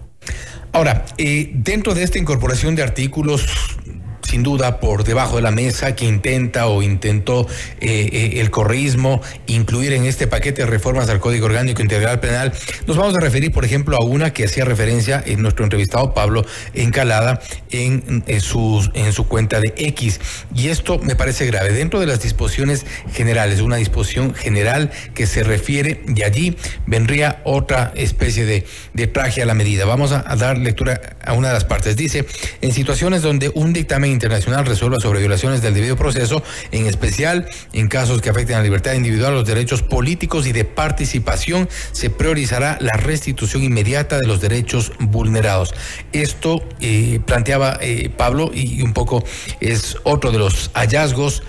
Ahora, 0.71 1.05
dentro 1.17 1.95
de 1.95 2.03
esta 2.03 2.19
incorporación 2.19 2.75
de 2.75 2.83
artículos 2.83 3.76
sin 4.37 4.43
duda 4.43 4.79
por 4.79 5.03
debajo 5.03 5.37
de 5.37 5.41
la 5.41 5.49
mesa 5.49 5.95
que 5.95 6.05
intenta 6.05 6.67
o 6.67 6.83
intentó 6.83 7.47
eh, 7.81 8.07
eh, 8.11 8.39
el 8.39 8.51
correísmo 8.51 9.19
incluir 9.47 9.93
en 9.93 10.05
este 10.05 10.27
paquete 10.27 10.61
de 10.61 10.67
reformas 10.67 11.09
al 11.09 11.19
Código 11.19 11.47
Orgánico 11.47 11.81
Integral 11.81 12.19
Penal. 12.19 12.53
Nos 12.85 12.97
vamos 12.97 13.15
a 13.15 13.19
referir, 13.19 13.51
por 13.51 13.65
ejemplo, 13.65 13.97
a 13.99 14.05
una 14.05 14.33
que 14.33 14.45
hacía 14.45 14.63
referencia 14.63 15.23
en 15.25 15.41
nuestro 15.41 15.63
entrevistado 15.63 16.13
Pablo 16.13 16.45
Encalada 16.75 17.41
en, 17.71 18.23
en 18.27 18.41
su 18.41 19.25
cuenta 19.27 19.59
de 19.59 19.73
X. 19.75 20.19
Y 20.53 20.67
esto 20.67 20.99
me 20.99 21.15
parece 21.15 21.47
grave. 21.47 21.73
Dentro 21.73 21.99
de 21.99 22.05
las 22.05 22.21
disposiciones 22.21 22.85
generales, 23.11 23.61
una 23.61 23.77
disposición 23.77 24.35
general 24.35 24.91
que 25.15 25.25
se 25.25 25.41
refiere, 25.41 26.01
de 26.05 26.25
allí 26.25 26.57
vendría 26.85 27.41
otra 27.43 27.91
especie 27.95 28.45
de, 28.45 28.67
de 28.93 29.07
traje 29.07 29.41
a 29.41 29.47
la 29.47 29.55
medida. 29.55 29.85
Vamos 29.85 30.11
a, 30.11 30.23
a 30.27 30.35
dar 30.35 30.59
lectura 30.59 31.17
a 31.25 31.33
una 31.33 31.47
de 31.47 31.55
las 31.55 31.65
partes. 31.65 31.95
Dice, 31.95 32.27
en 32.61 32.71
situaciones 32.71 33.23
donde 33.23 33.49
un 33.55 33.73
dictamen 33.73 34.11
internacional 34.27 34.65
resuelva 34.65 34.99
sobre 34.99 35.19
violaciones 35.19 35.61
del 35.61 35.73
debido 35.73 35.95
proceso, 35.95 36.43
en 36.71 36.85
especial 36.85 37.47
en 37.71 37.87
casos 37.87 38.21
que 38.21 38.29
afecten 38.29 38.55
a 38.55 38.59
la 38.59 38.65
libertad 38.65 38.93
individual, 38.93 39.33
los 39.33 39.47
derechos 39.47 39.83
políticos 39.83 40.45
y 40.47 40.51
de 40.51 40.65
participación, 40.65 41.69
se 41.93 42.09
priorizará 42.09 42.77
la 42.81 42.93
restitución 42.93 43.63
inmediata 43.63 44.19
de 44.19 44.27
los 44.27 44.41
derechos 44.41 44.91
vulnerados. 44.99 45.73
Esto 46.11 46.61
eh, 46.81 47.21
planteaba 47.25 47.77
eh, 47.79 48.09
Pablo 48.15 48.51
y 48.53 48.81
un 48.81 48.93
poco 48.93 49.23
es 49.61 49.95
otro 50.03 50.31
de 50.31 50.39
los 50.39 50.71
hallazgos 50.73 51.43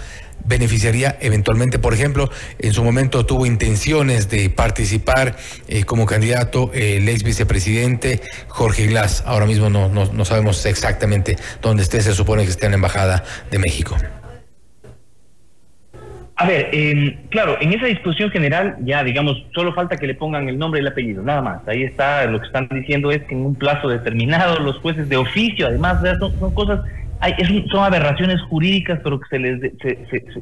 beneficiaría 0.45 1.17
eventualmente, 1.21 1.79
por 1.79 1.95
ejemplo, 1.95 2.31
en 2.59 2.73
su 2.73 2.83
momento 2.83 3.27
tuvo 3.27 3.47
intenciones 3.47 4.29
de 4.31 4.51
participar 4.51 5.37
eh, 5.69 5.85
como 5.85 6.07
candidato 6.07 6.71
el 6.75 7.09
ex 7.09 7.23
vicepresidente 7.23 8.21
Jorge 8.49 8.87
Glass. 8.87 9.25
Ahora 9.27 9.47
mismo 9.47 9.71
no, 9.71 9.89
no, 9.89 10.25
sabemos 10.25 10.65
exactamente 10.67 11.37
dónde 11.63 11.83
esté, 11.83 12.01
se 12.01 12.15
supone 12.15 12.45
que 12.45 12.51
está 12.51 12.67
en 12.67 12.73
la 12.73 12.77
Embajada 12.77 13.25
de 13.51 13.59
México. 13.59 13.97
A 16.41 16.47
ver, 16.47 16.69
eh, 16.73 17.19
claro, 17.31 17.57
en 17.61 17.73
esa 17.73 17.87
discusión 17.87 18.31
general 18.31 18.77
ya, 18.83 19.03
digamos, 19.03 19.45
solo 19.53 19.75
falta 19.75 19.97
que 19.97 20.07
le 20.07 20.15
pongan 20.15 20.49
el 20.49 20.57
nombre 20.57 20.79
y 20.79 20.83
el 20.83 20.87
apellido, 20.87 21.21
nada 21.21 21.43
más. 21.43 21.67
Ahí 21.67 21.83
está, 21.83 22.25
lo 22.27 22.39
que 22.39 22.47
están 22.47 22.69
diciendo 22.69 23.11
es 23.11 23.25
que 23.25 23.35
en 23.35 23.45
un 23.45 23.57
plazo 23.57 23.89
determinado 23.89 24.61
los 24.61 24.79
jueces 24.79 25.09
de 25.09 25.17
oficio, 25.17 25.67
además, 25.67 26.01
son 26.21 26.55
cosas 26.55 26.81
son 27.71 27.85
aberraciones 27.85 28.41
jurídicas, 28.43 29.01
pero 29.03 29.19
que 29.21 29.29
se 29.29 29.39
les 29.39 29.61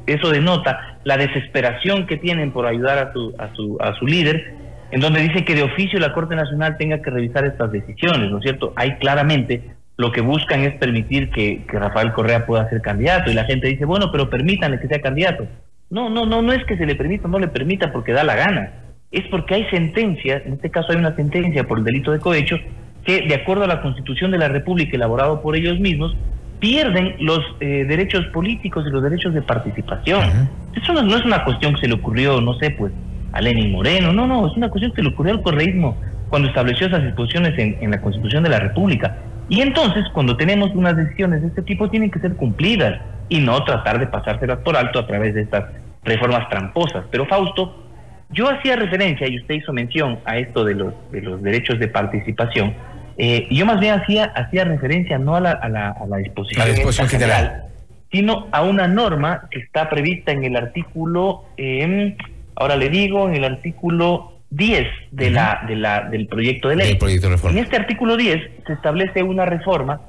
eso 0.05 0.29
denota 0.29 0.99
la 1.03 1.17
desesperación 1.17 2.05
que 2.05 2.17
tienen 2.17 2.51
por 2.51 2.67
ayudar 2.67 2.97
a 2.99 3.13
su, 3.13 3.33
a 3.37 3.53
su, 3.55 3.77
a 3.79 3.95
su 3.95 4.05
líder, 4.05 4.53
en 4.91 5.01
donde 5.01 5.21
dice 5.21 5.43
que 5.43 5.55
de 5.55 5.63
oficio 5.63 5.99
la 5.99 6.13
Corte 6.13 6.35
Nacional 6.35 6.77
tenga 6.77 7.01
que 7.01 7.09
revisar 7.09 7.45
estas 7.45 7.71
decisiones, 7.71 8.29
¿no 8.29 8.37
es 8.37 8.43
cierto? 8.43 8.73
Ahí 8.75 8.95
claramente 8.99 9.63
lo 9.97 10.11
que 10.11 10.21
buscan 10.21 10.61
es 10.61 10.75
permitir 10.75 11.31
que, 11.31 11.63
Rafael 11.67 12.13
Correa 12.13 12.45
pueda 12.45 12.69
ser 12.69 12.81
candidato 12.81 13.31
y 13.31 13.33
la 13.33 13.45
gente 13.45 13.67
dice, 13.67 13.85
bueno, 13.85 14.11
pero 14.11 14.29
permítanle 14.29 14.79
que 14.79 14.87
sea 14.87 15.01
candidato. 15.01 15.47
No, 15.89 16.09
no, 16.09 16.25
no, 16.25 16.41
no 16.41 16.53
es 16.53 16.63
que 16.65 16.77
se 16.77 16.85
le 16.85 16.95
permita, 16.95 17.27
no 17.27 17.39
le 17.39 17.47
permita 17.47 17.91
porque 17.91 18.11
da 18.11 18.23
la 18.23 18.35
gana. 18.35 18.71
Es 19.11 19.25
porque 19.29 19.55
hay 19.55 19.65
sentencias, 19.69 20.45
en 20.45 20.53
este 20.53 20.69
caso 20.69 20.91
hay 20.91 20.97
una 20.97 21.15
sentencia 21.15 21.63
por 21.63 21.79
el 21.79 21.83
delito 21.83 22.11
de 22.11 22.19
cohecho, 22.19 22.57
que 23.05 23.21
de 23.21 23.35
acuerdo 23.35 23.63
a 23.63 23.67
la 23.67 23.81
Constitución 23.81 24.31
de 24.31 24.37
la 24.37 24.49
República 24.49 24.95
elaborado 24.95 25.41
por 25.41 25.55
ellos 25.55 25.79
mismos, 25.79 26.15
pierden 26.59 27.15
los 27.19 27.39
eh, 27.59 27.85
derechos 27.87 28.25
políticos 28.27 28.85
y 28.87 28.91
los 28.91 29.03
derechos 29.03 29.33
de 29.33 29.41
participación. 29.41 30.49
Eso 30.75 30.93
no, 30.93 31.15
es 31.15 31.25
una 31.25 31.43
cuestión 31.43 31.73
que 31.75 31.81
se 31.81 31.87
le 31.87 31.95
ocurrió, 31.95 32.41
no 32.41 32.53
sé, 32.55 32.71
pues, 32.71 32.91
a 33.33 33.41
Lenin 33.41 33.71
Moreno, 33.71 34.13
no, 34.13 34.25
no, 34.25 34.47
es 34.47 34.55
una 34.57 34.69
cuestión 34.69 34.91
que 34.91 34.97
se 34.97 35.03
le 35.03 35.09
ocurrió 35.09 35.33
al 35.33 35.41
correísmo 35.41 35.97
cuando 36.29 36.47
estableció 36.47 36.87
esas 36.87 37.03
disposiciones 37.03 37.57
en, 37.57 37.77
en 37.81 37.91
la 37.91 38.01
Constitución 38.01 38.43
de 38.43 38.49
la 38.49 38.59
República. 38.59 39.17
Y 39.49 39.61
entonces, 39.61 40.05
cuando 40.13 40.35
tenemos 40.35 40.71
unas 40.73 40.95
decisiones 40.97 41.41
de 41.41 41.47
este 41.47 41.61
tipo, 41.61 41.89
tienen 41.89 42.11
que 42.11 42.19
ser 42.19 42.35
cumplidas 42.35 42.99
y 43.29 43.39
no 43.39 43.63
tratar 43.63 43.99
de 43.99 44.07
pasárselas 44.07 44.59
por 44.59 44.75
alto 44.75 44.99
a 44.99 45.07
través 45.07 45.35
de 45.35 45.41
estas 45.41 45.65
reformas 46.03 46.49
tramposas. 46.49 47.05
Pero 47.11 47.25
Fausto, 47.25 47.87
yo 48.29 48.49
hacía 48.49 48.75
referencia, 48.75 49.27
y 49.27 49.37
usted 49.37 49.55
hizo 49.55 49.71
mención 49.71 50.19
a 50.25 50.37
esto 50.37 50.65
de 50.65 50.75
los, 50.75 50.93
de 51.11 51.21
los 51.21 51.41
derechos 51.41 51.79
de 51.79 51.87
participación, 51.87 52.73
eh, 53.17 53.47
yo 53.49 53.65
más 53.65 53.79
bien 53.79 53.95
hacía, 53.95 54.25
hacía 54.25 54.63
referencia 54.63 55.17
no 55.17 55.35
a 55.35 55.41
la, 55.41 55.51
a 55.51 55.69
la, 55.69 55.89
a 55.89 56.05
la 56.05 56.17
disposición, 56.17 57.07
general, 57.07 57.63
sino 58.11 58.47
a 58.51 58.61
una 58.61 58.87
norma 58.87 59.47
que 59.49 59.59
está 59.59 59.89
prevista 59.89 60.31
en 60.31 60.43
el 60.43 60.55
artículo, 60.55 61.45
eh, 61.57 62.15
ahora 62.55 62.75
le 62.75 62.89
digo, 62.89 63.27
en 63.27 63.35
el 63.35 63.43
artículo 63.43 64.33
10 64.51 64.87
de 65.11 65.31
la, 65.31 65.63
de 65.67 65.75
la, 65.75 66.01
del 66.09 66.27
proyecto 66.27 66.69
de 66.69 66.77
ley. 66.77 66.97
en 67.01 67.57
este 67.57 67.75
artículo 67.75 68.17
10 68.17 68.39
se 68.65 68.73
establece 68.73 69.23
una 69.23 69.45
reforma 69.45 70.01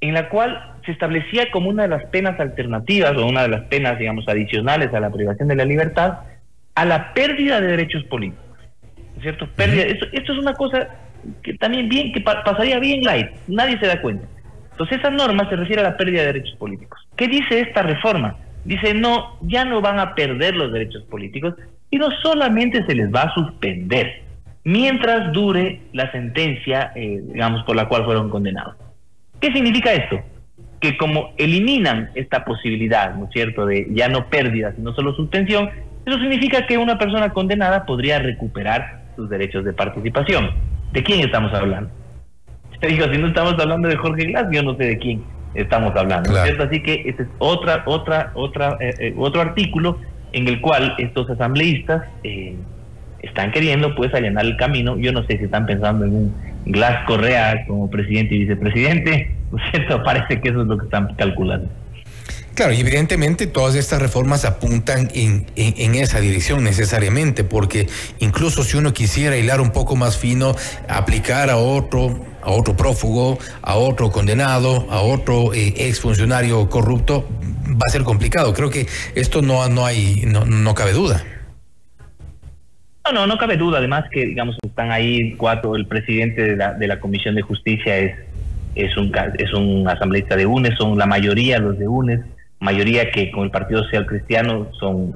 en 0.00 0.14
la 0.14 0.28
cual 0.28 0.74
se 0.84 0.92
establecía 0.92 1.50
como 1.50 1.70
una 1.70 1.82
de 1.84 1.88
las 1.88 2.04
penas 2.06 2.38
alternativas 2.40 3.16
o 3.16 3.26
una 3.26 3.42
de 3.42 3.48
las 3.48 3.62
penas, 3.66 3.98
digamos, 3.98 4.26
adicionales 4.28 4.92
a 4.92 5.00
la 5.00 5.10
privación 5.10 5.48
de 5.48 5.54
la 5.54 5.64
libertad, 5.64 6.20
a 6.74 6.84
la 6.84 7.12
pérdida 7.14 7.60
de 7.60 7.68
derechos 7.68 8.02
políticos. 8.04 8.44
¿Cierto? 9.20 9.46
Pérdida, 9.54 9.82
esto, 9.82 10.06
esto 10.12 10.32
es 10.32 10.38
una 10.38 10.54
cosa 10.54 10.88
que 11.42 11.54
también 11.54 11.88
bien, 11.88 12.12
que 12.12 12.20
pasaría 12.20 12.78
bien 12.78 13.02
light, 13.02 13.28
nadie 13.48 13.78
se 13.78 13.86
da 13.86 14.00
cuenta. 14.00 14.26
Entonces 14.72 14.98
esa 14.98 15.10
norma 15.10 15.48
se 15.48 15.56
refiere 15.56 15.82
a 15.82 15.90
la 15.90 15.96
pérdida 15.96 16.20
de 16.20 16.32
derechos 16.32 16.56
políticos. 16.56 17.00
¿Qué 17.16 17.28
dice 17.28 17.60
esta 17.60 17.82
reforma? 17.82 18.36
Dice, 18.64 18.94
no, 18.94 19.38
ya 19.42 19.64
no 19.64 19.80
van 19.80 19.98
a 19.98 20.14
perder 20.14 20.56
los 20.56 20.72
derechos 20.72 21.02
políticos, 21.04 21.54
sino 21.90 22.10
solamente 22.22 22.84
se 22.86 22.94
les 22.94 23.12
va 23.12 23.22
a 23.22 23.34
suspender 23.34 24.22
mientras 24.64 25.32
dure 25.32 25.80
la 25.92 26.10
sentencia, 26.12 26.92
eh, 26.94 27.20
digamos, 27.22 27.64
por 27.64 27.76
la 27.76 27.88
cual 27.88 28.04
fueron 28.04 28.30
condenados. 28.30 28.76
¿Qué 29.40 29.52
significa 29.52 29.92
esto? 29.92 30.20
Que 30.80 30.96
como 30.96 31.32
eliminan 31.36 32.10
esta 32.14 32.44
posibilidad, 32.44 33.14
¿no 33.14 33.24
es 33.24 33.30
cierto?, 33.32 33.66
de 33.66 33.86
ya 33.90 34.08
no 34.08 34.28
pérdida, 34.28 34.72
sino 34.76 34.94
solo 34.94 35.14
suspensión, 35.14 35.70
eso 36.06 36.18
significa 36.18 36.66
que 36.66 36.78
una 36.78 36.98
persona 36.98 37.30
condenada 37.32 37.84
podría 37.84 38.18
recuperar 38.18 39.02
sus 39.16 39.28
derechos 39.28 39.64
de 39.64 39.72
participación. 39.72 40.50
¿De 40.92 41.02
quién 41.02 41.20
estamos 41.20 41.52
hablando? 41.54 41.90
Te 42.80 42.88
digo, 42.88 43.06
si 43.12 43.18
no 43.18 43.28
estamos 43.28 43.54
hablando 43.58 43.88
de 43.88 43.96
Jorge 43.96 44.24
Glass, 44.24 44.46
yo 44.50 44.62
no 44.62 44.74
sé 44.76 44.84
de 44.84 44.98
quién 44.98 45.22
estamos 45.54 45.94
hablando. 45.94 46.32
¿cierto? 46.32 46.64
Así 46.64 46.82
que 46.82 47.02
este 47.06 47.24
es 47.24 47.28
otra, 47.38 47.82
otra, 47.86 48.32
otra, 48.34 48.76
eh, 48.80 48.94
eh, 48.98 49.14
otro 49.16 49.40
artículo 49.40 49.98
en 50.32 50.48
el 50.48 50.60
cual 50.60 50.94
estos 50.98 51.28
asambleístas 51.28 52.04
eh, 52.24 52.56
están 53.20 53.52
queriendo 53.52 53.94
pues 53.94 54.14
allanar 54.14 54.44
el 54.44 54.56
camino. 54.56 54.96
Yo 54.96 55.12
no 55.12 55.22
sé 55.24 55.38
si 55.38 55.44
están 55.44 55.66
pensando 55.66 56.06
en 56.06 56.14
un 56.14 56.34
Glass 56.66 57.04
Correa 57.06 57.66
como 57.66 57.90
presidente 57.90 58.34
y 58.34 58.40
vicepresidente, 58.40 59.34
¿no 59.52 59.58
es 59.58 59.70
cierto? 59.70 60.02
Parece 60.02 60.40
que 60.40 60.48
eso 60.48 60.62
es 60.62 60.66
lo 60.66 60.78
que 60.78 60.84
están 60.84 61.14
calculando. 61.14 61.68
Claro, 62.60 62.74
y 62.74 62.80
evidentemente 62.80 63.46
todas 63.46 63.74
estas 63.74 64.02
reformas 64.02 64.44
apuntan 64.44 65.08
en, 65.14 65.46
esa 65.94 66.20
dirección 66.20 66.62
necesariamente, 66.62 67.42
porque 67.42 67.86
incluso 68.18 68.64
si 68.64 68.76
uno 68.76 68.92
quisiera 68.92 69.34
hilar 69.38 69.62
un 69.62 69.70
poco 69.70 69.96
más 69.96 70.18
fino, 70.18 70.54
aplicar 70.86 71.48
a 71.48 71.56
otro, 71.56 72.22
a 72.42 72.50
otro 72.50 72.76
prófugo, 72.76 73.38
a 73.62 73.76
otro 73.76 74.10
condenado, 74.10 74.86
a 74.90 75.00
otro 75.00 75.54
eh, 75.54 75.72
exfuncionario 75.88 76.68
corrupto, 76.68 77.26
va 77.66 77.86
a 77.86 77.90
ser 77.90 78.02
complicado. 78.02 78.52
Creo 78.52 78.68
que 78.68 78.86
esto 79.14 79.40
no, 79.40 79.66
no 79.70 79.86
hay, 79.86 80.24
no, 80.26 80.44
no 80.44 80.74
cabe 80.74 80.92
duda. 80.92 81.24
No, 83.06 83.12
no, 83.12 83.26
no 83.26 83.38
cabe 83.38 83.56
duda. 83.56 83.78
Además 83.78 84.04
que, 84.10 84.26
digamos, 84.26 84.58
están 84.62 84.92
ahí 84.92 85.32
cuatro, 85.38 85.76
el 85.76 85.86
presidente 85.86 86.42
de 86.42 86.56
la, 86.56 86.74
de 86.74 86.86
la 86.88 87.00
Comisión 87.00 87.36
de 87.36 87.40
Justicia 87.40 87.96
es, 87.96 88.18
es, 88.74 88.94
un, 88.98 89.10
es 89.38 89.50
un 89.54 89.88
asambleísta 89.88 90.36
de 90.36 90.44
UNES, 90.44 90.74
son 90.76 90.98
la 90.98 91.06
mayoría 91.06 91.58
los 91.58 91.78
de 91.78 91.88
UNES 91.88 92.20
mayoría 92.60 93.10
que 93.10 93.30
con 93.30 93.44
el 93.44 93.50
Partido 93.50 93.82
Social 93.84 94.06
Cristiano 94.06 94.68
son 94.78 95.14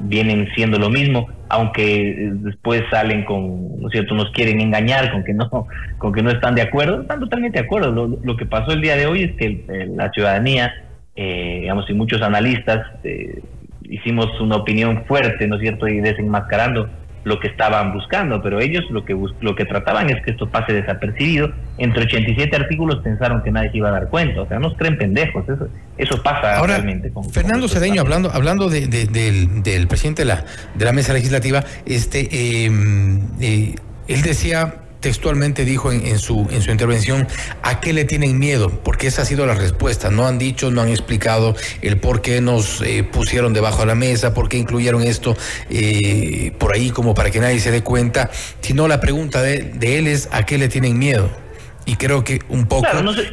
vienen 0.00 0.48
siendo 0.54 0.78
lo 0.78 0.90
mismo, 0.90 1.28
aunque 1.48 2.10
eh, 2.10 2.30
después 2.32 2.82
salen 2.90 3.24
con, 3.24 3.80
¿no 3.80 3.88
es 3.88 3.92
cierto?, 3.92 4.14
nos 4.14 4.30
quieren 4.32 4.60
engañar 4.60 5.12
con 5.12 5.24
que 5.24 5.32
no 5.32 5.48
con 5.98 6.12
que 6.12 6.22
no 6.22 6.30
están 6.30 6.54
de 6.54 6.62
acuerdo, 6.62 7.02
están 7.02 7.20
totalmente 7.20 7.60
de 7.60 7.64
acuerdo. 7.64 8.18
Lo, 8.22 8.36
que 8.36 8.44
pasó 8.44 8.72
el 8.72 8.80
día 8.80 8.96
de 8.96 9.06
hoy 9.06 9.22
es 9.22 9.32
que 9.36 9.86
la 9.94 10.10
ciudadanía, 10.10 10.72
eh, 11.14 11.58
digamos, 11.60 11.88
y 11.88 11.94
muchos 11.94 12.22
analistas 12.22 12.84
eh, 13.04 13.40
hicimos 13.82 14.40
una 14.40 14.56
opinión 14.56 15.04
fuerte, 15.06 15.46
¿no 15.46 15.56
es 15.56 15.62
cierto?, 15.62 15.86
y 15.86 16.00
desenmascarando 16.00 16.88
lo 17.24 17.38
que 17.38 17.48
estaban 17.48 17.92
buscando, 17.92 18.42
pero 18.42 18.60
ellos 18.60 18.84
lo 18.90 19.04
que 19.04 19.16
lo 19.40 19.54
que 19.54 19.64
trataban 19.64 20.08
es 20.08 20.22
que 20.24 20.30
esto 20.30 20.48
pase 20.48 20.72
desapercibido. 20.72 21.52
Entre 21.76 22.04
87 22.04 22.56
artículos 22.56 23.00
pensaron 23.02 23.42
que 23.42 23.50
nadie 23.50 23.70
se 23.70 23.78
iba 23.78 23.88
a 23.88 23.92
dar 23.92 24.08
cuenta, 24.08 24.42
o 24.42 24.48
sea, 24.48 24.58
nos 24.58 24.74
creen 24.76 24.96
pendejos, 24.96 25.48
eso, 25.48 25.68
eso 25.98 26.22
pasa 26.22 26.64
realmente. 26.66 27.10
Con, 27.10 27.28
Fernando 27.30 27.68
Cedeño, 27.68 28.00
hablando, 28.00 28.30
hablando 28.32 28.68
de, 28.68 28.86
del, 28.86 29.88
presidente 29.88 30.22
de 30.22 30.26
la, 30.26 30.44
de 30.74 30.84
la 30.84 30.92
mesa 30.92 31.12
legislativa, 31.12 31.64
este, 31.84 32.64
em, 32.64 33.20
eh, 33.40 33.74
él 34.08 34.22
decía 34.22 34.74
textualmente 35.00 35.64
dijo 35.64 35.92
en, 35.92 36.18
su, 36.18 36.46
en 36.50 36.62
su 36.62 36.70
intervención, 36.70 37.26
¿a 37.62 37.80
qué 37.80 37.92
le 37.92 38.04
tienen 38.04 38.38
miedo? 38.38 38.70
Porque 38.70 39.06
esa 39.06 39.22
ha 39.22 39.24
sido 39.24 39.46
la 39.46 39.54
respuesta. 39.54 40.10
No 40.10 40.26
han 40.26 40.38
dicho, 40.38 40.70
no 40.70 40.82
han 40.82 40.88
explicado 40.88 41.56
el 41.82 41.98
por 41.98 42.22
qué 42.22 42.40
nos 42.40 42.82
eh, 42.82 43.02
pusieron 43.02 43.52
debajo 43.52 43.80
de 43.80 43.86
la 43.86 43.94
mesa, 43.94 44.34
por 44.34 44.48
qué 44.48 44.58
incluyeron 44.58 45.02
esto 45.02 45.36
eh, 45.70 46.52
por 46.58 46.74
ahí 46.74 46.90
como 46.90 47.14
para 47.14 47.30
que 47.30 47.40
nadie 47.40 47.60
se 47.60 47.70
dé 47.70 47.82
cuenta, 47.82 48.30
sino 48.60 48.88
la 48.88 49.00
pregunta 49.00 49.42
de, 49.42 49.98
él 49.98 50.06
es, 50.06 50.28
¿a 50.32 50.44
qué 50.44 50.58
le 50.58 50.68
tienen 50.68 50.98
miedo? 50.98 51.30
Y 51.86 51.96
creo 51.96 52.22
que 52.22 52.40
un 52.48 52.66
poco 52.66 52.86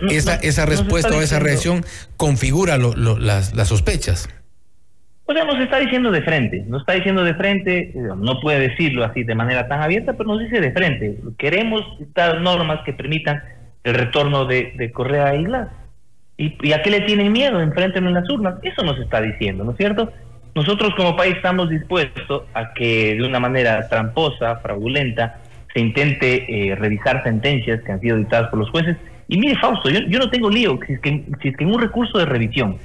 esa, 0.09 0.35
esa 0.35 0.65
respuesta 0.65 1.09
o 1.09 1.21
esa 1.21 1.37
reacción 1.39 1.85
configura 2.15 2.77
las, 2.77 3.53
las 3.53 3.67
sospechas. 3.67 4.29
O 5.29 5.33
sea, 5.33 5.43
nos 5.43 5.59
está 5.59 5.77
diciendo 5.79 6.09
de 6.09 6.21
frente, 6.21 6.63
nos 6.69 6.81
está 6.81 6.93
diciendo 6.93 7.21
de 7.21 7.33
frente, 7.33 7.91
no 7.95 8.39
puede 8.39 8.69
decirlo 8.69 9.03
así 9.03 9.23
de 9.23 9.35
manera 9.35 9.67
tan 9.67 9.81
abierta, 9.81 10.13
pero 10.13 10.29
nos 10.29 10.39
dice 10.39 10.61
de 10.61 10.71
frente, 10.71 11.17
queremos 11.37 11.81
estas 11.99 12.39
normas 12.39 12.79
que 12.85 12.93
permitan 12.93 13.43
el 13.83 13.93
retorno 13.93 14.45
de, 14.45 14.89
Correa 14.93 15.27
a 15.27 15.35
Islas. 15.35 15.67
¿Y, 16.37 16.71
a 16.71 16.81
qué 16.81 16.91
le 16.91 17.01
tienen 17.01 17.33
miedo? 17.33 17.59
Enfrenten 17.59 18.07
en 18.07 18.13
las 18.13 18.29
urnas. 18.29 18.55
Eso 18.63 18.83
nos 18.83 18.97
está 18.99 19.19
diciendo, 19.19 19.65
¿no 19.65 19.71
es 19.71 19.77
cierto? 19.77 20.09
Nosotros 20.55 20.93
como 20.95 21.17
país 21.17 21.35
estamos 21.35 21.69
dispuestos 21.69 22.43
a 22.53 22.73
que 22.73 23.15
de 23.15 23.23
una 23.27 23.41
manera 23.41 23.89
tramposa, 23.89 24.55
fraudulenta, 24.57 25.41
se 25.73 25.81
intente 25.81 26.69
eh, 26.69 26.75
revisar 26.75 27.21
sentencias 27.23 27.81
que 27.81 27.91
han 27.91 27.99
sido 27.99 28.15
dictadas 28.15 28.49
por 28.49 28.59
los 28.59 28.69
jueces. 28.69 28.95
Y 29.27 29.37
mire, 29.37 29.59
Fausto, 29.59 29.89
yo, 29.89 29.99
yo 30.07 30.19
no 30.19 30.29
tengo 30.29 30.49
lío, 30.49 30.79
si 30.87 30.95
si 30.95 31.49
es 31.49 31.57
que 31.57 31.63
en 31.65 31.69
un 31.69 31.81
recurso 31.81 32.17
de 32.17 32.25
revisión 32.25 32.77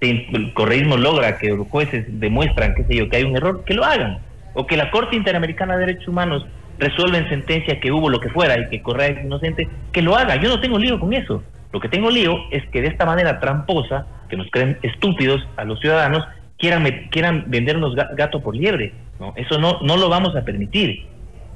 el 0.00 0.52
correísmo 0.54 0.96
logra 0.96 1.38
que 1.38 1.48
los 1.48 1.68
jueces 1.68 2.04
demuestran, 2.08 2.74
qué 2.74 2.84
sé 2.84 2.96
yo, 2.96 3.08
que 3.08 3.16
hay 3.16 3.24
un 3.24 3.36
error, 3.36 3.64
que 3.64 3.74
lo 3.74 3.84
hagan. 3.84 4.18
O 4.54 4.66
que 4.66 4.76
la 4.76 4.90
Corte 4.90 5.16
Interamericana 5.16 5.76
de 5.76 5.86
Derechos 5.86 6.08
Humanos 6.08 6.46
resuelva 6.78 7.18
en 7.18 7.28
sentencia 7.28 7.80
que 7.80 7.92
hubo 7.92 8.10
lo 8.10 8.20
que 8.20 8.28
fuera 8.30 8.58
y 8.58 8.68
que 8.68 8.82
Correa 8.82 9.08
es 9.08 9.24
inocente, 9.24 9.68
que 9.92 10.02
lo 10.02 10.16
haga. 10.16 10.36
Yo 10.36 10.48
no 10.48 10.60
tengo 10.60 10.78
lío 10.78 10.98
con 11.00 11.12
eso. 11.12 11.42
Lo 11.72 11.80
que 11.80 11.88
tengo 11.88 12.10
lío 12.10 12.38
es 12.50 12.66
que 12.68 12.80
de 12.80 12.88
esta 12.88 13.04
manera 13.06 13.40
tramposa, 13.40 14.06
que 14.28 14.36
nos 14.36 14.50
creen 14.50 14.78
estúpidos 14.82 15.46
a 15.56 15.64
los 15.64 15.80
ciudadanos, 15.80 16.24
quieran, 16.58 16.84
quieran 17.10 17.44
vendernos 17.48 17.94
gato 17.94 18.40
por 18.40 18.56
liebre. 18.56 18.92
¿no? 19.20 19.32
Eso 19.36 19.58
no, 19.58 19.80
no 19.82 19.96
lo 19.96 20.08
vamos 20.08 20.36
a 20.36 20.42
permitir. 20.42 21.06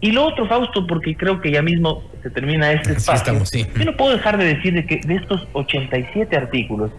Y 0.03 0.13
lo 0.13 0.25
otro, 0.27 0.47
Fausto, 0.47 0.87
porque 0.87 1.15
creo 1.15 1.41
que 1.41 1.51
ya 1.51 1.61
mismo 1.61 2.03
se 2.23 2.31
termina 2.31 2.73
este 2.73 2.93
espacio. 2.93 3.35
Yo 3.77 3.85
no 3.85 3.97
puedo 3.97 4.13
dejar 4.13 4.39
de 4.39 4.45
decir 4.45 4.73
de 4.73 4.87
que 4.87 4.97
de 4.97 5.17
estos 5.17 5.47
87 5.53 6.37
artículos, 6.37 6.91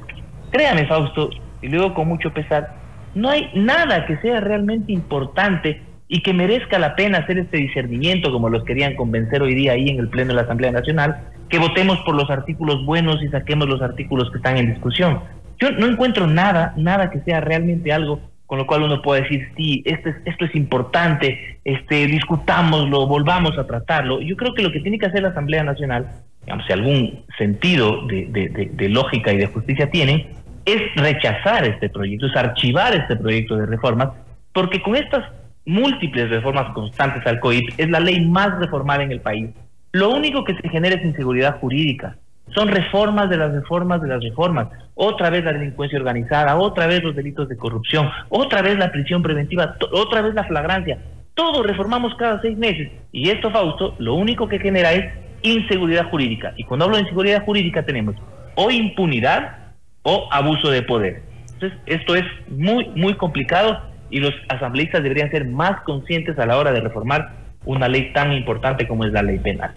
Créame, 0.51 0.85
Fausto, 0.85 1.29
y 1.61 1.69
luego 1.69 1.93
con 1.93 2.07
mucho 2.07 2.31
pesar, 2.33 2.75
no 3.15 3.29
hay 3.29 3.49
nada 3.53 4.05
que 4.05 4.17
sea 4.17 4.39
realmente 4.39 4.91
importante 4.91 5.81
y 6.07 6.21
que 6.21 6.33
merezca 6.33 6.77
la 6.77 6.95
pena 6.95 7.19
hacer 7.19 7.37
este 7.37 7.57
discernimiento 7.57 8.31
como 8.31 8.49
los 8.49 8.65
querían 8.65 8.95
convencer 8.95 9.41
hoy 9.41 9.55
día 9.55 9.73
ahí 9.73 9.89
en 9.89 9.99
el 9.99 10.09
Pleno 10.09 10.29
de 10.29 10.35
la 10.35 10.41
Asamblea 10.41 10.71
Nacional, 10.71 11.29
que 11.49 11.57
votemos 11.57 11.99
por 11.99 12.15
los 12.15 12.29
artículos 12.29 12.85
buenos 12.85 13.23
y 13.23 13.29
saquemos 13.29 13.67
los 13.67 13.81
artículos 13.81 14.29
que 14.29 14.37
están 14.37 14.57
en 14.57 14.73
discusión. 14.73 15.21
Yo 15.59 15.71
no 15.71 15.87
encuentro 15.87 16.27
nada, 16.27 16.73
nada 16.75 17.11
que 17.11 17.21
sea 17.21 17.39
realmente 17.39 17.93
algo 17.93 18.19
con 18.45 18.57
lo 18.57 18.67
cual 18.67 18.83
uno 18.83 19.01
pueda 19.01 19.21
decir, 19.21 19.47
sí, 19.55 19.81
esto 19.85 20.09
es, 20.09 20.15
esto 20.25 20.43
es 20.43 20.53
importante, 20.55 21.59
este, 21.63 22.05
discutámoslo, 22.07 23.07
volvamos 23.07 23.57
a 23.57 23.65
tratarlo. 23.65 24.19
Yo 24.19 24.35
creo 24.35 24.53
que 24.53 24.61
lo 24.61 24.73
que 24.73 24.81
tiene 24.81 24.99
que 24.99 25.05
hacer 25.05 25.21
la 25.21 25.29
Asamblea 25.29 25.63
Nacional, 25.63 26.09
digamos, 26.41 26.65
si 26.65 26.73
algún 26.73 27.23
sentido 27.37 28.05
de, 28.07 28.69
de 28.73 28.89
lógica 28.89 29.31
y 29.31 29.37
de 29.37 29.45
justicia 29.45 29.89
tiene, 29.89 30.27
es 30.65 30.81
rechazar 30.95 31.65
este 31.65 31.89
proyecto, 31.89 32.27
es 32.27 32.35
archivar 32.35 32.95
este 32.95 33.15
proyecto 33.15 33.55
de 33.55 33.65
reformas, 33.65 34.09
porque 34.53 34.81
con 34.81 34.95
estas 34.95 35.25
múltiples 35.65 36.29
reformas 36.29 36.73
constantes 36.73 37.25
al 37.25 37.39
COIP 37.39 37.69
es 37.77 37.89
la 37.89 37.99
ley 37.99 38.25
más 38.25 38.57
reformada 38.59 39.03
en 39.03 39.11
el 39.11 39.21
país. 39.21 39.49
Lo 39.91 40.09
único 40.09 40.43
que 40.43 40.55
se 40.55 40.69
genera 40.69 40.95
es 40.95 41.05
inseguridad 41.05 41.59
jurídica. 41.59 42.17
Son 42.55 42.67
reformas 42.67 43.29
de 43.29 43.37
las 43.37 43.53
reformas 43.53 44.01
de 44.01 44.07
las 44.07 44.23
reformas. 44.23 44.67
Otra 44.95 45.29
vez 45.29 45.43
la 45.43 45.53
delincuencia 45.53 45.99
organizada, 45.99 46.57
otra 46.57 46.87
vez 46.87 47.03
los 47.03 47.15
delitos 47.15 47.47
de 47.47 47.57
corrupción, 47.57 48.09
otra 48.29 48.61
vez 48.61 48.77
la 48.77 48.91
prisión 48.91 49.21
preventiva, 49.21 49.75
otra 49.91 50.21
vez 50.21 50.33
la 50.33 50.43
flagrancia. 50.43 50.99
Todo 51.33 51.63
reformamos 51.63 52.13
cada 52.15 52.41
seis 52.41 52.57
meses. 52.57 52.91
Y 53.11 53.29
esto, 53.29 53.51
Fausto, 53.51 53.95
lo 53.99 54.15
único 54.15 54.49
que 54.49 54.59
genera 54.59 54.91
es 54.91 55.13
inseguridad 55.43 56.09
jurídica. 56.09 56.53
Y 56.57 56.65
cuando 56.65 56.85
hablo 56.85 56.97
de 56.97 57.03
inseguridad 57.03 57.45
jurídica 57.45 57.83
tenemos 57.83 58.15
o 58.55 58.69
impunidad 58.69 59.60
o 60.03 60.27
abuso 60.31 60.69
de 60.69 60.81
poder. 60.81 61.21
Entonces, 61.53 61.79
esto 61.85 62.15
es 62.15 62.25
muy, 62.47 62.87
muy 62.89 63.15
complicado 63.15 63.81
y 64.09 64.19
los 64.19 64.33
asambleístas 64.49 65.03
deberían 65.03 65.29
ser 65.31 65.45
más 65.45 65.81
conscientes 65.81 66.37
a 66.39 66.45
la 66.45 66.57
hora 66.57 66.71
de 66.71 66.81
reformar 66.81 67.33
una 67.65 67.87
ley 67.87 68.11
tan 68.13 68.33
importante 68.33 68.87
como 68.87 69.05
es 69.05 69.13
la 69.13 69.21
ley 69.21 69.37
penal. 69.37 69.73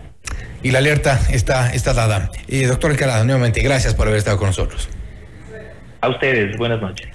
Y 0.62 0.70
la 0.70 0.78
alerta 0.78 1.20
está, 1.30 1.72
está 1.74 1.92
dada. 1.92 2.30
Y 2.48 2.62
doctor 2.62 2.90
Encalada, 2.90 3.24
nuevamente, 3.24 3.60
gracias 3.62 3.94
por 3.94 4.06
haber 4.06 4.18
estado 4.18 4.38
con 4.38 4.46
nosotros. 4.46 4.88
A 6.00 6.08
ustedes, 6.08 6.56
buenas 6.56 6.80
noches. 6.80 7.08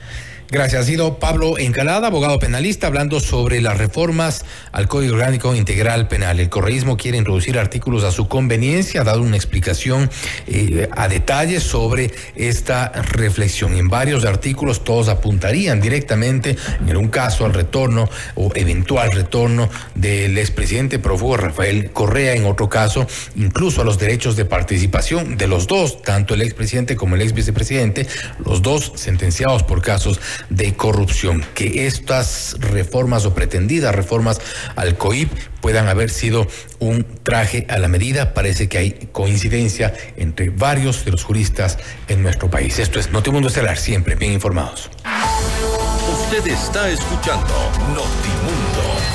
Gracias. 0.52 0.82
Ha 0.82 0.86
sido 0.86 1.20
Pablo 1.20 1.60
Encalada, 1.60 2.08
abogado 2.08 2.40
penalista, 2.40 2.88
hablando 2.88 3.20
sobre 3.20 3.62
las 3.62 3.78
reformas 3.78 4.46
al 4.72 4.88
Código 4.88 5.14
Orgánico 5.14 5.54
Integral 5.54 6.08
Penal. 6.08 6.40
El 6.40 6.50
correísmo 6.50 6.98
quiere 6.98 7.20
introducir 7.20 7.60
artículos 7.60 8.04
a 8.04 8.12
su 8.12 8.28
conveniencia, 8.28 9.02
ha 9.02 9.04
dado 9.04 9.22
una 9.22 9.36
explicación 9.36 10.10
eh, 10.48 10.90
a 10.90 11.08
detalle 11.08 11.60
sobre 11.60 12.12
esta 12.36 12.88
reflexión. 12.90 13.76
En 13.76 13.90
varios 13.90 14.26
artículos 14.26 14.84
todos 14.84 15.08
apuntarían 15.08 15.82
directamente, 15.82 16.58
en 16.88 16.98
un 16.98 17.10
caso, 17.10 17.46
al 17.46 17.54
retorno 17.54 18.10
o 18.34 18.52
eventual 18.56 19.12
retorno 19.12 19.70
del 19.94 20.36
expresidente 20.40 20.98
prófugo 20.98 21.38
Rafael 21.38 21.92
Correa, 21.92 22.34
en 22.34 22.46
otro 22.46 22.68
caso, 22.70 23.06
incluso 23.36 23.82
a 23.82 23.86
los 23.86 24.00
derechos 24.00 24.36
de 24.36 24.46
participación 24.46 25.38
de 25.38 25.48
los 25.48 25.68
dos, 25.68 26.02
tanto 26.02 26.34
el 26.34 26.42
expresidente 26.42 26.96
como 26.96 27.14
el 27.14 27.22
ex 27.22 27.34
vicepresidente, 27.34 28.08
los 28.44 28.64
dos 28.64 28.94
sentenciados 28.96 29.62
por 29.62 29.84
casos 29.84 30.20
de 30.50 30.76
corrupción. 30.76 31.44
Que 31.54 31.88
estas 31.88 32.56
reformas 32.60 33.26
o 33.26 33.34
pretendidas 33.34 33.94
reformas 33.94 34.40
al 34.76 34.98
COIP 34.98 35.32
puedan 35.62 35.88
haber 35.88 36.10
sido 36.10 36.48
un 36.80 37.06
traje 37.24 37.66
a 37.70 37.78
la 37.80 37.88
medida. 37.88 38.34
Parece 38.34 38.70
que 38.70 38.78
hay 38.78 38.92
coincidencia 39.12 39.94
entre 40.18 40.50
varios 40.50 41.06
de 41.06 41.12
los 41.12 41.24
juristas 41.24 41.78
en 42.08 42.24
nuestro 42.24 42.50
país. 42.50 42.80
Esto 42.80 43.00
es 43.00 43.12
Notimundo 43.12 43.48
Estelar, 43.48 43.78
siempre 43.78 44.16
bien 44.16 44.34
informados. 44.34 44.90
Usted 46.12 46.48
está 46.48 46.90
escuchando 46.90 47.54
Notimundo 47.94 48.69